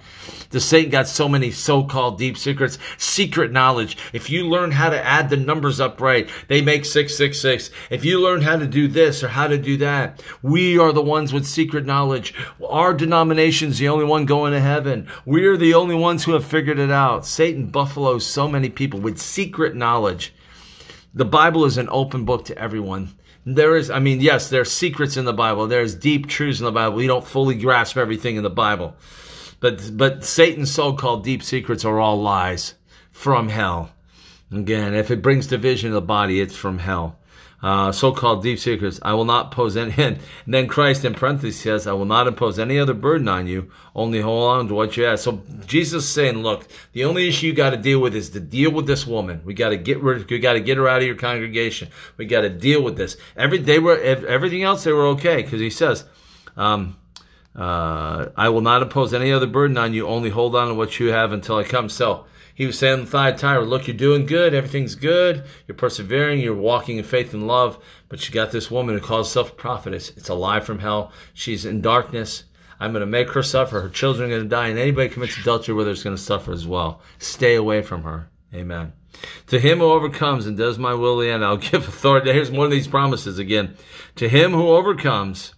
the 0.51 0.59
Satan 0.59 0.91
got 0.91 1.07
so 1.07 1.27
many 1.27 1.49
so-called 1.49 2.19
deep 2.19 2.37
secrets, 2.37 2.77
secret 2.99 3.51
knowledge. 3.51 3.97
If 4.13 4.29
you 4.29 4.47
learn 4.47 4.69
how 4.69 4.91
to 4.91 5.03
add 5.03 5.31
the 5.31 5.37
numbers 5.37 5.79
up 5.79 5.99
right, 5.99 6.29
they 6.47 6.61
make 6.61 6.85
666. 6.85 7.71
If 7.89 8.05
you 8.05 8.21
learn 8.21 8.43
how 8.43 8.57
to 8.57 8.67
do 8.67 8.87
this 8.87 9.23
or 9.23 9.29
how 9.29 9.47
to 9.47 9.57
do 9.57 9.77
that, 9.77 10.21
we 10.43 10.77
are 10.77 10.93
the 10.93 11.01
ones 11.01 11.33
with 11.33 11.47
secret 11.47 11.87
knowledge. 11.87 12.35
Our 12.63 12.93
denomination's 12.93 13.79
the 13.79 13.89
only 13.89 14.05
one 14.05 14.27
going 14.27 14.53
to 14.53 14.59
heaven. 14.59 15.07
We're 15.25 15.57
the 15.57 15.73
only 15.73 15.95
ones 15.95 16.23
who 16.23 16.33
have 16.33 16.45
figured 16.45 16.77
it 16.77 16.91
out. 16.91 17.25
Satan 17.25 17.65
buffaloes 17.65 18.27
so 18.27 18.47
many 18.47 18.69
people 18.69 18.99
with 18.99 19.17
secret 19.19 19.75
knowledge. 19.75 20.35
The 21.15 21.25
Bible 21.25 21.63
is 21.63 21.77
an 21.77 21.87
open 21.89 22.25
book 22.25 22.45
to 22.45 22.57
everyone. 22.57 23.15
There 23.45 23.77
is, 23.77 23.89
I 23.89 23.99
mean, 23.99 24.19
yes, 24.19 24.49
there 24.49 24.61
are 24.61 24.65
secrets 24.65 25.15
in 25.15 25.23
the 25.23 25.33
Bible. 25.33 25.65
There's 25.65 25.95
deep 25.95 26.27
truths 26.27 26.59
in 26.59 26.65
the 26.65 26.73
Bible. 26.73 27.01
You 27.01 27.07
don't 27.07 27.25
fully 27.25 27.55
grasp 27.55 27.95
everything 27.95 28.35
in 28.35 28.43
the 28.43 28.49
Bible. 28.49 28.95
But 29.61 29.91
but 29.95 30.25
Satan's 30.25 30.71
so-called 30.71 31.23
deep 31.23 31.41
secrets 31.41 31.85
are 31.85 31.99
all 31.99 32.21
lies 32.21 32.73
from 33.11 33.47
hell. 33.47 33.91
Again, 34.51 34.93
if 34.93 35.09
it 35.09 35.21
brings 35.21 35.47
division 35.47 35.91
to 35.91 35.95
the 35.95 36.01
body, 36.01 36.41
it's 36.41 36.55
from 36.55 36.79
hell. 36.79 37.17
Uh, 37.65 37.91
so-called 37.91 38.43
deep 38.43 38.59
secrets. 38.59 38.99
I 39.01 39.15
will 39.15 39.25
not 39.25 39.49
pose 39.49 39.75
any. 39.75 39.91
And 39.97 40.19
then 40.45 40.67
Christ 40.67 41.03
in 41.03 41.15
parentheses 41.15 41.59
says, 41.59 41.87
"I 41.87 41.93
will 41.93 42.05
not 42.05 42.27
impose 42.27 42.59
any 42.59 42.77
other 42.77 42.93
burden 42.93 43.27
on 43.27 43.47
you. 43.47 43.71
Only 43.95 44.21
hold 44.21 44.51
on 44.51 44.67
to 44.67 44.75
what 44.75 44.95
you 44.95 45.05
have." 45.05 45.19
So 45.19 45.41
Jesus 45.65 46.03
is 46.03 46.09
saying, 46.09 46.43
"Look, 46.43 46.67
the 46.93 47.05
only 47.05 47.27
issue 47.27 47.47
you 47.47 47.53
got 47.53 47.71
to 47.71 47.77
deal 47.77 47.99
with 47.99 48.15
is 48.15 48.29
to 48.31 48.39
deal 48.39 48.71
with 48.71 48.85
this 48.85 49.07
woman. 49.07 49.41
We 49.43 49.55
got 49.55 49.69
to 49.69 49.77
get 49.77 49.99
rid. 49.99 50.29
We 50.29 50.37
got 50.37 50.53
to 50.53 50.59
get 50.59 50.77
her 50.77 50.87
out 50.87 51.01
of 51.01 51.07
your 51.07 51.15
congregation. 51.15 51.89
We 52.17 52.27
got 52.27 52.41
to 52.41 52.49
deal 52.51 52.83
with 52.83 52.97
this. 52.97 53.17
Every 53.35 53.57
they 53.57 53.79
were 53.79 53.97
everything 53.97 54.61
else 54.61 54.83
they 54.83 54.91
were 54.91 55.07
okay 55.07 55.41
because 55.41 55.59
he 55.59 55.71
says." 55.71 56.05
Um, 56.55 56.97
uh, 57.55 58.27
I 58.37 58.49
will 58.49 58.61
not 58.61 58.83
impose 58.83 59.11
any 59.13 59.31
other 59.31 59.47
burden 59.47 59.77
on 59.77 59.93
you. 59.93 60.07
Only 60.07 60.29
hold 60.29 60.55
on 60.55 60.67
to 60.67 60.73
what 60.75 60.99
you 60.99 61.07
have 61.07 61.31
until 61.31 61.57
I 61.57 61.63
come. 61.63 61.89
So 61.89 62.25
he 62.55 62.65
was 62.65 62.79
saying 62.79 63.01
to 63.01 63.05
Thyatira, 63.05 63.65
look, 63.65 63.85
you're 63.85 63.97
doing 63.97 64.25
good. 64.25 64.53
Everything's 64.53 64.95
good. 64.95 65.43
You're 65.67 65.75
persevering. 65.75 66.39
You're 66.39 66.55
walking 66.55 66.97
in 66.97 67.03
faith 67.03 67.33
and 67.33 67.47
love. 67.47 67.77
But 68.07 68.25
you 68.25 68.33
got 68.33 68.51
this 68.51 68.71
woman 68.71 68.95
who 68.95 69.01
calls 69.01 69.27
herself 69.27 69.51
a 69.51 69.55
prophetess. 69.55 70.11
It's 70.15 70.29
a 70.29 70.33
lie 70.33 70.61
from 70.61 70.79
hell. 70.79 71.11
She's 71.33 71.65
in 71.65 71.81
darkness. 71.81 72.45
I'm 72.79 72.93
going 72.93 73.01
to 73.01 73.07
make 73.07 73.29
her 73.31 73.43
suffer. 73.43 73.81
Her 73.81 73.89
children 73.89 74.29
are 74.29 74.35
going 74.35 74.43
to 74.43 74.49
die. 74.49 74.69
And 74.69 74.79
anybody 74.79 75.09
who 75.09 75.15
commits 75.15 75.37
adultery 75.37 75.75
with 75.75 75.87
her 75.87 75.91
is 75.91 76.03
going 76.03 76.15
to 76.15 76.21
suffer 76.21 76.53
as 76.53 76.65
well. 76.65 77.01
Stay 77.19 77.55
away 77.55 77.81
from 77.81 78.03
her. 78.03 78.29
Amen. 78.53 78.93
To 79.47 79.59
him 79.59 79.79
who 79.79 79.91
overcomes 79.91 80.45
and 80.45 80.57
does 80.57 80.77
my 80.77 80.93
will 80.93 81.21
end, 81.21 81.43
I'll 81.43 81.57
give 81.71 81.85
authority. 81.85 82.31
Here's 82.31 82.51
one 82.51 82.65
of 82.65 82.71
these 82.71 82.87
promises 82.87 83.37
again. 83.37 83.75
To 84.15 84.29
him 84.29 84.53
who 84.53 84.69
overcomes, 84.69 85.53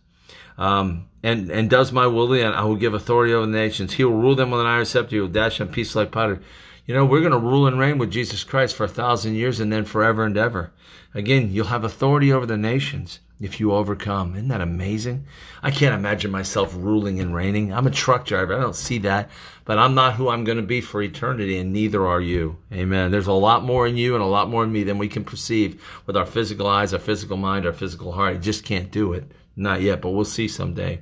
um, 0.58 1.10
and, 1.22 1.52
and 1.52 1.70
does 1.70 1.92
my 1.92 2.08
will, 2.08 2.34
and 2.34 2.56
I 2.56 2.64
will 2.64 2.76
give 2.76 2.96
authority 2.96 3.34
over 3.34 3.46
the 3.46 3.52
nations. 3.52 3.94
He 3.94 4.04
will 4.04 4.18
rule 4.18 4.36
them 4.36 4.50
with 4.50 4.62
an 4.62 4.68
iron 4.68 4.86
scepter. 4.86 5.16
He 5.16 5.20
will 5.20 5.28
dash 5.28 5.60
them 5.60 5.68
peace 5.68 5.96
like 5.96 6.12
powder. 6.12 6.42
You 6.88 6.94
know, 6.94 7.04
we're 7.04 7.20
going 7.20 7.34
to 7.34 7.38
rule 7.38 7.68
and 7.68 7.78
reign 7.78 7.98
with 7.98 8.12
Jesus 8.12 8.46
Christ 8.46 8.78
for 8.78 8.86
a 8.86 8.88
thousand 8.88 9.36
years 9.36 9.60
and 9.60 9.70
then 9.70 9.84
forever 9.84 10.24
and 10.24 10.38
ever. 10.38 10.72
Again, 11.14 11.52
you'll 11.52 11.66
have 11.66 11.84
authority 11.84 12.32
over 12.32 12.46
the 12.46 12.56
nations 12.56 13.20
if 13.42 13.60
you 13.60 13.74
overcome. 13.74 14.36
Isn't 14.36 14.48
that 14.48 14.62
amazing? 14.62 15.26
I 15.62 15.70
can't 15.70 15.94
imagine 15.94 16.32
myself 16.32 16.74
ruling 16.74 17.20
and 17.20 17.36
reigning. 17.36 17.74
I'm 17.74 17.88
a 17.88 17.92
truck 17.92 18.26
driver. 18.26 18.56
I 18.56 18.62
don't 18.62 18.74
see 18.74 19.00
that. 19.00 19.30
But 19.66 19.78
I'm 19.78 19.96
not 19.96 20.14
who 20.14 20.30
I'm 20.30 20.46
going 20.46 20.60
to 20.60 20.64
be 20.64 20.80
for 20.80 21.02
eternity, 21.02 21.58
and 21.58 21.74
neither 21.74 22.08
are 22.08 22.22
you. 22.22 22.58
Amen. 22.72 23.12
There's 23.12 23.28
a 23.28 23.34
lot 23.34 23.66
more 23.66 23.86
in 23.86 23.98
you 23.98 24.16
and 24.16 24.24
a 24.24 24.28
lot 24.28 24.50
more 24.50 24.64
in 24.64 24.72
me 24.72 24.86
than 24.86 24.98
we 24.98 25.10
can 25.10 25.26
perceive 25.26 25.84
with 26.06 26.16
our 26.16 26.26
physical 26.26 26.68
eyes, 26.68 26.94
our 26.94 27.00
physical 27.00 27.36
mind, 27.36 27.66
our 27.66 27.74
physical 27.74 28.14
heart. 28.14 28.36
You 28.36 28.40
just 28.40 28.64
can't 28.64 28.92
do 28.92 29.12
it. 29.12 29.30
Not 29.58 29.82
yet, 29.82 30.00
but 30.02 30.12
we'll 30.12 30.24
see 30.24 30.48
someday. 30.48 31.02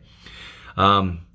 Um, 0.77 1.27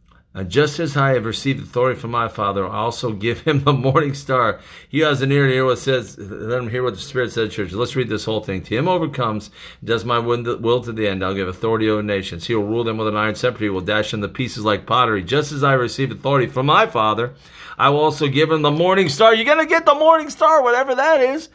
just 0.46 0.78
as 0.78 0.96
I 0.96 1.14
have 1.14 1.24
received 1.24 1.60
authority 1.60 1.98
from 1.98 2.12
my 2.12 2.28
Father, 2.28 2.64
I 2.64 2.76
also 2.76 3.12
give 3.12 3.40
him 3.40 3.64
the 3.64 3.72
morning 3.72 4.14
star. 4.14 4.60
He 4.88 5.00
has 5.00 5.22
an 5.22 5.32
ear 5.32 5.46
to 5.46 5.52
hear 5.52 5.64
what 5.64 5.78
says. 5.78 6.16
Let 6.18 6.60
him 6.60 6.70
hear 6.70 6.84
what 6.84 6.94
the 6.94 7.00
Spirit 7.00 7.32
says 7.32 7.52
church. 7.52 7.72
Let's 7.72 7.96
read 7.96 8.08
this 8.08 8.24
whole 8.24 8.40
thing. 8.40 8.62
To 8.62 8.76
him 8.76 8.86
overcomes, 8.86 9.50
does 9.82 10.04
my 10.04 10.20
will 10.20 10.82
to 10.82 10.92
the 10.92 11.08
end. 11.08 11.24
I'll 11.24 11.34
give 11.34 11.48
authority 11.48 11.90
over 11.90 12.02
nations. 12.02 12.46
He 12.46 12.54
will 12.54 12.64
rule 12.64 12.84
them 12.84 12.96
with 12.96 13.08
an 13.08 13.16
iron 13.16 13.34
scepter. 13.34 13.64
He 13.64 13.70
will 13.70 13.80
dash 13.80 14.12
them 14.12 14.22
to 14.22 14.28
pieces 14.28 14.64
like 14.64 14.86
pottery. 14.86 15.24
Just 15.24 15.50
as 15.50 15.64
I 15.64 15.72
received 15.72 16.12
authority 16.12 16.46
from 16.46 16.66
my 16.66 16.86
Father, 16.86 17.34
I 17.76 17.90
will 17.90 18.00
also 18.00 18.28
give 18.28 18.52
him 18.52 18.62
the 18.62 18.70
morning 18.70 19.08
star. 19.08 19.34
You're 19.34 19.46
gonna 19.46 19.66
get 19.66 19.84
the 19.84 19.94
morning 19.94 20.30
star, 20.30 20.62
whatever 20.62 20.94
that 20.94 21.22
is. 21.22 21.48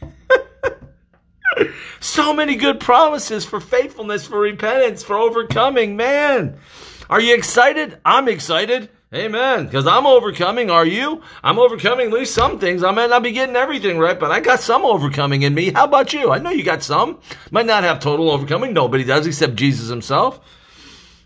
so 2.00 2.32
many 2.32 2.56
good 2.56 2.80
promises 2.80 3.44
for 3.44 3.60
faithfulness, 3.60 4.26
for 4.26 4.40
repentance, 4.40 5.02
for 5.02 5.16
overcoming. 5.16 5.96
Man, 5.96 6.58
are 7.10 7.20
you 7.20 7.34
excited? 7.34 7.98
I'm 8.04 8.28
excited. 8.28 8.88
Amen. 9.12 9.66
Because 9.66 9.86
I'm 9.86 10.06
overcoming. 10.06 10.70
Are 10.70 10.86
you? 10.86 11.22
I'm 11.42 11.58
overcoming 11.58 12.06
at 12.06 12.12
least 12.12 12.34
some 12.34 12.58
things. 12.58 12.82
I 12.82 12.92
might 12.92 13.10
not 13.10 13.22
be 13.22 13.32
getting 13.32 13.56
everything 13.56 13.98
right, 13.98 14.18
but 14.18 14.30
I 14.30 14.40
got 14.40 14.60
some 14.60 14.84
overcoming 14.84 15.42
in 15.42 15.52
me. 15.52 15.72
How 15.72 15.84
about 15.84 16.12
you? 16.12 16.30
I 16.30 16.38
know 16.38 16.50
you 16.50 16.62
got 16.62 16.82
some. 16.82 17.20
Might 17.50 17.66
not 17.66 17.84
have 17.84 18.00
total 18.00 18.30
overcoming. 18.30 18.72
Nobody 18.72 19.04
does 19.04 19.26
except 19.26 19.56
Jesus 19.56 19.88
himself. 19.88 20.40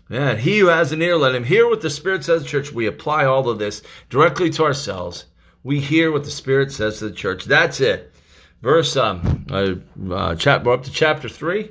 And 0.09 0.39
he 0.39 0.59
who 0.59 0.67
has 0.67 0.91
an 0.91 1.01
ear, 1.01 1.15
let 1.15 1.35
him 1.35 1.45
hear 1.45 1.69
what 1.69 1.81
the 1.81 1.89
Spirit 1.89 2.25
says 2.25 2.41
to 2.41 2.43
the 2.43 2.49
church. 2.49 2.73
We 2.73 2.87
apply 2.87 3.25
all 3.25 3.47
of 3.47 3.59
this 3.59 3.81
directly 4.09 4.49
to 4.51 4.65
ourselves. 4.65 5.25
We 5.63 5.79
hear 5.79 6.11
what 6.11 6.25
the 6.25 6.31
Spirit 6.31 6.71
says 6.73 6.99
to 6.99 7.09
the 7.09 7.15
church. 7.15 7.45
That's 7.45 7.79
it 7.79 8.11
verse 8.65 8.97
um, 8.97 9.45
uh, 9.51 9.75
uh, 10.11 10.35
chap, 10.35 10.63
we're 10.63 10.73
up 10.73 10.83
to 10.83 10.91
chapter 10.91 11.29
three. 11.29 11.69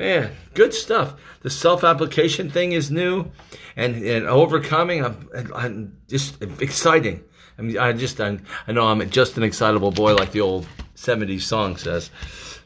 Man, 0.00 0.30
good 0.54 0.72
stuff. 0.72 1.20
The 1.42 1.50
self-application 1.50 2.48
thing 2.48 2.72
is 2.72 2.90
new, 2.90 3.30
and 3.76 3.96
and 3.96 4.26
overcoming. 4.26 5.04
I'm, 5.04 5.28
I'm 5.54 5.98
just 6.08 6.42
exciting. 6.42 7.22
I 7.58 7.62
mean, 7.62 7.76
I 7.76 7.92
just 7.92 8.18
I'm, 8.18 8.42
I 8.66 8.72
know 8.72 8.86
I'm 8.86 9.10
just 9.10 9.36
an 9.36 9.42
excitable 9.42 9.90
boy, 9.90 10.14
like 10.14 10.32
the 10.32 10.40
old 10.40 10.66
'70s 10.96 11.42
song 11.42 11.76
says. 11.76 12.10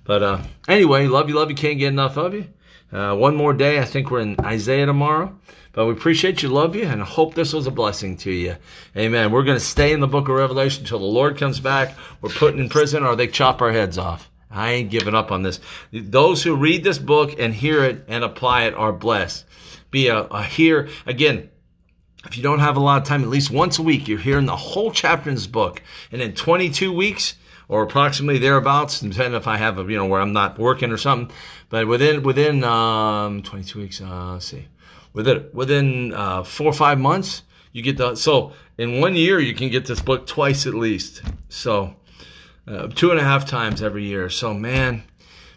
But 0.04 0.22
uh, 0.22 0.42
anyway, 0.68 1.08
love 1.08 1.28
you, 1.28 1.34
love 1.34 1.50
you, 1.50 1.56
can't 1.56 1.80
get 1.80 1.88
enough 1.88 2.16
of 2.16 2.34
you. 2.34 2.46
Uh, 2.92 3.16
one 3.16 3.34
more 3.34 3.52
day. 3.52 3.80
I 3.80 3.84
think 3.84 4.12
we're 4.12 4.20
in 4.20 4.36
Isaiah 4.38 4.86
tomorrow. 4.86 5.36
But 5.72 5.86
we 5.86 5.92
appreciate 5.92 6.40
you, 6.40 6.50
love 6.50 6.76
you, 6.76 6.84
and 6.84 7.02
hope 7.02 7.34
this 7.34 7.52
was 7.52 7.66
a 7.66 7.72
blessing 7.72 8.16
to 8.18 8.30
you. 8.30 8.54
Amen. 8.96 9.32
We're 9.32 9.42
going 9.42 9.58
to 9.58 9.64
stay 9.64 9.92
in 9.92 9.98
the 9.98 10.06
book 10.06 10.28
of 10.28 10.36
Revelation 10.36 10.84
until 10.84 11.00
the 11.00 11.04
Lord 11.04 11.36
comes 11.36 11.58
back. 11.58 11.96
We're 12.20 12.30
put 12.30 12.54
in 12.54 12.68
prison 12.68 13.02
or 13.02 13.16
they 13.16 13.26
chop 13.26 13.60
our 13.60 13.72
heads 13.72 13.98
off. 13.98 14.30
I 14.54 14.72
ain't 14.72 14.90
giving 14.90 15.14
up 15.14 15.32
on 15.32 15.42
this. 15.42 15.60
Those 15.92 16.42
who 16.42 16.54
read 16.54 16.84
this 16.84 16.98
book 16.98 17.34
and 17.38 17.52
hear 17.52 17.84
it 17.84 18.04
and 18.08 18.24
apply 18.24 18.64
it 18.64 18.74
are 18.74 18.92
blessed. 18.92 19.44
Be 19.90 20.08
a, 20.08 20.26
a 20.30 20.88
again. 21.06 21.50
If 22.26 22.38
you 22.38 22.42
don't 22.42 22.60
have 22.60 22.76
a 22.76 22.80
lot 22.80 23.02
of 23.02 23.06
time, 23.06 23.22
at 23.22 23.28
least 23.28 23.50
once 23.50 23.78
a 23.78 23.82
week, 23.82 24.08
you're 24.08 24.18
hearing 24.18 24.46
the 24.46 24.56
whole 24.56 24.90
chapter 24.90 25.28
in 25.28 25.34
this 25.34 25.46
book. 25.46 25.82
And 26.10 26.22
in 26.22 26.34
22 26.34 26.90
weeks, 26.90 27.34
or 27.68 27.82
approximately 27.82 28.38
thereabouts, 28.38 29.00
depending 29.00 29.34
if 29.34 29.46
I 29.46 29.58
have 29.58 29.78
a, 29.78 29.82
you 29.82 29.96
know, 29.96 30.06
where 30.06 30.22
I'm 30.22 30.32
not 30.32 30.58
working 30.58 30.90
or 30.90 30.96
something. 30.96 31.34
But 31.68 31.86
within, 31.86 32.22
within, 32.22 32.64
um, 32.64 33.42
22 33.42 33.78
weeks, 33.78 34.00
uh, 34.00 34.32
let's 34.32 34.46
see 34.46 34.68
within 35.14 35.48
within 35.54 36.12
uh, 36.12 36.42
four 36.42 36.66
or 36.66 36.74
five 36.74 36.98
months, 36.98 37.42
you 37.72 37.80
get 37.80 37.96
the 37.96 38.14
so 38.16 38.52
in 38.76 39.00
one 39.00 39.14
year 39.14 39.40
you 39.40 39.54
can 39.54 39.70
get 39.70 39.86
this 39.86 40.00
book 40.00 40.26
twice 40.26 40.66
at 40.66 40.74
least. 40.74 41.22
So 41.48 41.94
uh, 42.66 42.88
two 42.88 43.10
and 43.10 43.20
a 43.20 43.22
half 43.22 43.46
times 43.46 43.82
every 43.82 44.04
year. 44.04 44.28
So 44.30 44.54
man, 44.54 45.02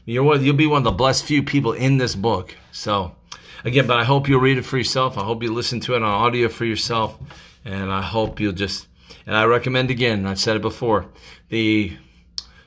you're 0.06 0.24
one, 0.24 0.44
you'll 0.44 0.56
be 0.56 0.68
one 0.68 0.80
of 0.80 0.84
the 0.84 0.92
blessed 0.92 1.26
few 1.26 1.44
people 1.44 1.74
in 1.74 1.98
this 1.98 2.16
book. 2.16 2.56
So 2.72 3.16
again, 3.64 3.88
but 3.88 3.98
I 3.98 4.04
hope 4.04 4.28
you'll 4.28 4.42
read 4.42 4.58
it 4.58 4.66
for 4.66 4.78
yourself. 4.78 5.18
I 5.18 5.24
hope 5.24 5.44
you 5.44 5.54
listen 5.54 5.80
to 5.82 5.96
it 5.96 6.04
on 6.04 6.04
audio 6.04 6.50
for 6.50 6.66
yourself, 6.66 7.18
and 7.66 7.92
I 7.92 8.02
hope 8.02 8.40
you'll 8.40 8.54
just. 8.54 8.88
And 9.26 9.36
I 9.36 9.44
recommend 9.44 9.92
again. 9.92 10.26
I've 10.26 10.40
said 10.40 10.56
it 10.56 10.62
before. 10.62 11.06
The 11.50 11.98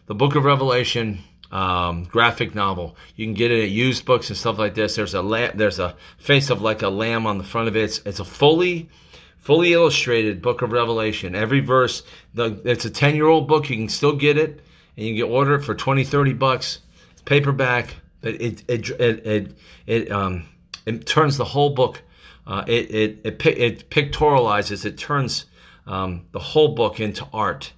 the 0.06 0.14
book 0.14 0.34
of 0.34 0.44
Revelation 0.44 1.20
um, 1.50 2.04
graphic 2.04 2.54
novel. 2.54 2.96
You 3.16 3.26
can 3.26 3.34
get 3.34 3.50
it 3.50 3.64
at 3.64 3.70
used 3.70 4.04
books 4.04 4.28
and 4.28 4.36
stuff 4.36 4.58
like 4.58 4.74
this. 4.74 4.96
There's 4.96 5.14
a 5.14 5.22
la- 5.22 5.50
there's 5.54 5.78
a 5.78 5.96
face 6.18 6.50
of 6.50 6.62
like 6.62 6.82
a 6.82 6.88
lamb 6.88 7.26
on 7.26 7.38
the 7.38 7.44
front 7.44 7.68
of 7.68 7.76
it. 7.76 7.84
It's, 7.84 7.98
it's 8.04 8.20
a 8.20 8.24
fully 8.24 8.88
fully 9.40 9.72
illustrated 9.72 10.42
book 10.42 10.62
of 10.62 10.72
Revelation. 10.72 11.34
Every 11.34 11.60
verse, 11.60 12.02
the, 12.34 12.60
it's 12.64 12.84
a 12.84 12.90
10 12.90 13.16
year 13.16 13.26
old 13.26 13.48
book. 13.48 13.68
You 13.70 13.76
can 13.76 13.88
still 13.88 14.16
get 14.16 14.38
it 14.38 14.60
and 14.96 15.06
you 15.06 15.24
can 15.24 15.32
order 15.32 15.54
it 15.56 15.62
for 15.62 15.74
20, 15.74 16.04
30 16.04 16.32
bucks. 16.34 16.80
It's 17.12 17.22
paperback. 17.22 17.96
It, 18.22 18.64
it, 18.68 18.90
it, 18.90 19.26
it, 19.26 19.56
it, 19.86 20.12
um, 20.12 20.44
it 20.86 21.06
turns 21.06 21.36
the 21.36 21.44
whole 21.44 21.70
book. 21.70 22.02
Uh, 22.46 22.64
it, 22.66 22.90
it, 22.90 23.20
it, 23.24 23.46
it 23.46 23.90
pictorializes, 23.90 24.84
it 24.84 24.98
turns 24.98 25.46
um, 25.86 26.26
the 26.32 26.38
whole 26.38 26.74
book 26.74 27.00
into 27.00 27.26
art 27.32 27.72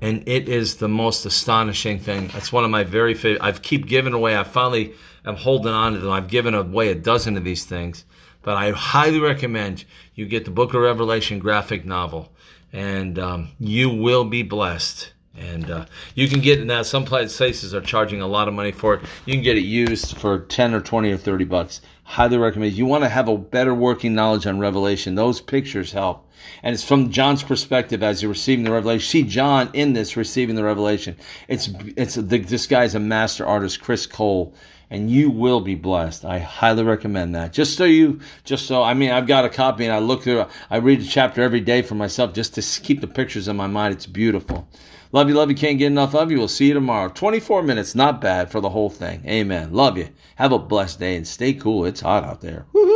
and 0.00 0.28
it 0.28 0.48
is 0.48 0.76
the 0.76 0.88
most 0.88 1.26
astonishing 1.26 1.98
thing. 1.98 2.28
That's 2.28 2.52
one 2.52 2.64
of 2.64 2.70
my 2.70 2.84
very 2.84 3.14
favorite. 3.14 3.42
I've 3.42 3.62
keep 3.62 3.86
giving 3.86 4.12
away. 4.12 4.36
I 4.36 4.44
finally 4.44 4.94
am 5.24 5.36
holding 5.36 5.72
on 5.72 5.94
to 5.94 5.98
them. 5.98 6.10
I've 6.10 6.28
given 6.28 6.54
away 6.54 6.90
a 6.90 6.94
dozen 6.94 7.36
of 7.36 7.44
these 7.44 7.64
things, 7.64 8.04
but 8.46 8.56
I 8.56 8.70
highly 8.70 9.18
recommend 9.18 9.84
you 10.14 10.24
get 10.24 10.44
the 10.44 10.52
Book 10.52 10.72
of 10.72 10.80
Revelation 10.80 11.40
graphic 11.40 11.84
novel, 11.84 12.32
and 12.72 13.18
um, 13.18 13.48
you 13.58 13.90
will 13.90 14.24
be 14.24 14.44
blessed. 14.44 15.12
And 15.36 15.68
uh, 15.68 15.86
you 16.14 16.28
can 16.28 16.40
get 16.40 16.60
it 16.60 16.64
now. 16.64 16.82
Some 16.82 17.04
places 17.04 17.74
are 17.74 17.80
charging 17.80 18.22
a 18.22 18.26
lot 18.28 18.46
of 18.46 18.54
money 18.54 18.70
for 18.70 18.94
it. 18.94 19.02
You 19.24 19.34
can 19.34 19.42
get 19.42 19.58
it 19.58 19.64
used 19.64 20.16
for 20.18 20.38
ten 20.38 20.74
or 20.74 20.80
twenty 20.80 21.10
or 21.10 21.16
thirty 21.16 21.44
bucks. 21.44 21.80
Highly 22.04 22.38
recommend. 22.38 22.74
You 22.74 22.86
want 22.86 23.02
to 23.02 23.08
have 23.08 23.26
a 23.26 23.36
better 23.36 23.74
working 23.74 24.14
knowledge 24.14 24.46
on 24.46 24.60
Revelation. 24.60 25.16
Those 25.16 25.40
pictures 25.40 25.90
help 25.90 26.24
and 26.62 26.72
it's 26.74 26.84
from 26.84 27.10
John's 27.10 27.42
perspective 27.42 28.02
as 28.02 28.22
you're 28.22 28.30
receiving 28.30 28.64
the 28.64 28.70
revelation. 28.70 29.08
See 29.08 29.22
John 29.24 29.70
in 29.72 29.92
this 29.92 30.16
receiving 30.16 30.54
the 30.54 30.62
revelation. 30.62 31.16
It's 31.48 31.68
it's 31.96 32.14
this 32.14 32.66
guy's 32.66 32.94
a 32.94 33.00
master 33.00 33.44
artist, 33.44 33.80
Chris 33.80 34.06
Cole, 34.06 34.54
and 34.90 35.10
you 35.10 35.30
will 35.30 35.60
be 35.60 35.74
blessed. 35.74 36.24
I 36.24 36.38
highly 36.38 36.84
recommend 36.84 37.34
that. 37.34 37.52
Just 37.52 37.76
so 37.76 37.84
you, 37.84 38.20
just 38.44 38.66
so 38.66 38.82
I 38.82 38.94
mean, 38.94 39.10
I've 39.10 39.26
got 39.26 39.44
a 39.44 39.48
copy 39.48 39.84
and 39.84 39.92
I 39.92 39.98
look 39.98 40.22
through. 40.22 40.46
I 40.70 40.76
read 40.76 41.00
a 41.00 41.04
chapter 41.04 41.42
every 41.42 41.60
day 41.60 41.82
for 41.82 41.94
myself 41.94 42.34
just 42.34 42.54
to 42.54 42.80
keep 42.82 43.00
the 43.00 43.06
pictures 43.06 43.48
in 43.48 43.56
my 43.56 43.66
mind. 43.66 43.94
It's 43.94 44.06
beautiful. 44.06 44.68
Love 45.12 45.28
you, 45.28 45.34
love 45.34 45.50
you. 45.50 45.56
Can't 45.56 45.78
get 45.78 45.86
enough 45.86 46.14
of 46.14 46.30
you. 46.30 46.38
We'll 46.38 46.48
see 46.48 46.68
you 46.68 46.74
tomorrow. 46.74 47.08
24 47.08 47.62
minutes, 47.62 47.94
not 47.94 48.20
bad 48.20 48.50
for 48.50 48.60
the 48.60 48.70
whole 48.70 48.90
thing. 48.90 49.22
Amen. 49.26 49.72
Love 49.72 49.96
you. 49.96 50.08
Have 50.34 50.52
a 50.52 50.58
blessed 50.58 50.98
day 50.98 51.16
and 51.16 51.26
stay 51.26 51.52
cool. 51.54 51.84
It's 51.84 52.00
hot 52.00 52.24
out 52.24 52.40
there. 52.40 52.66
Woo-hoo. 52.72 52.95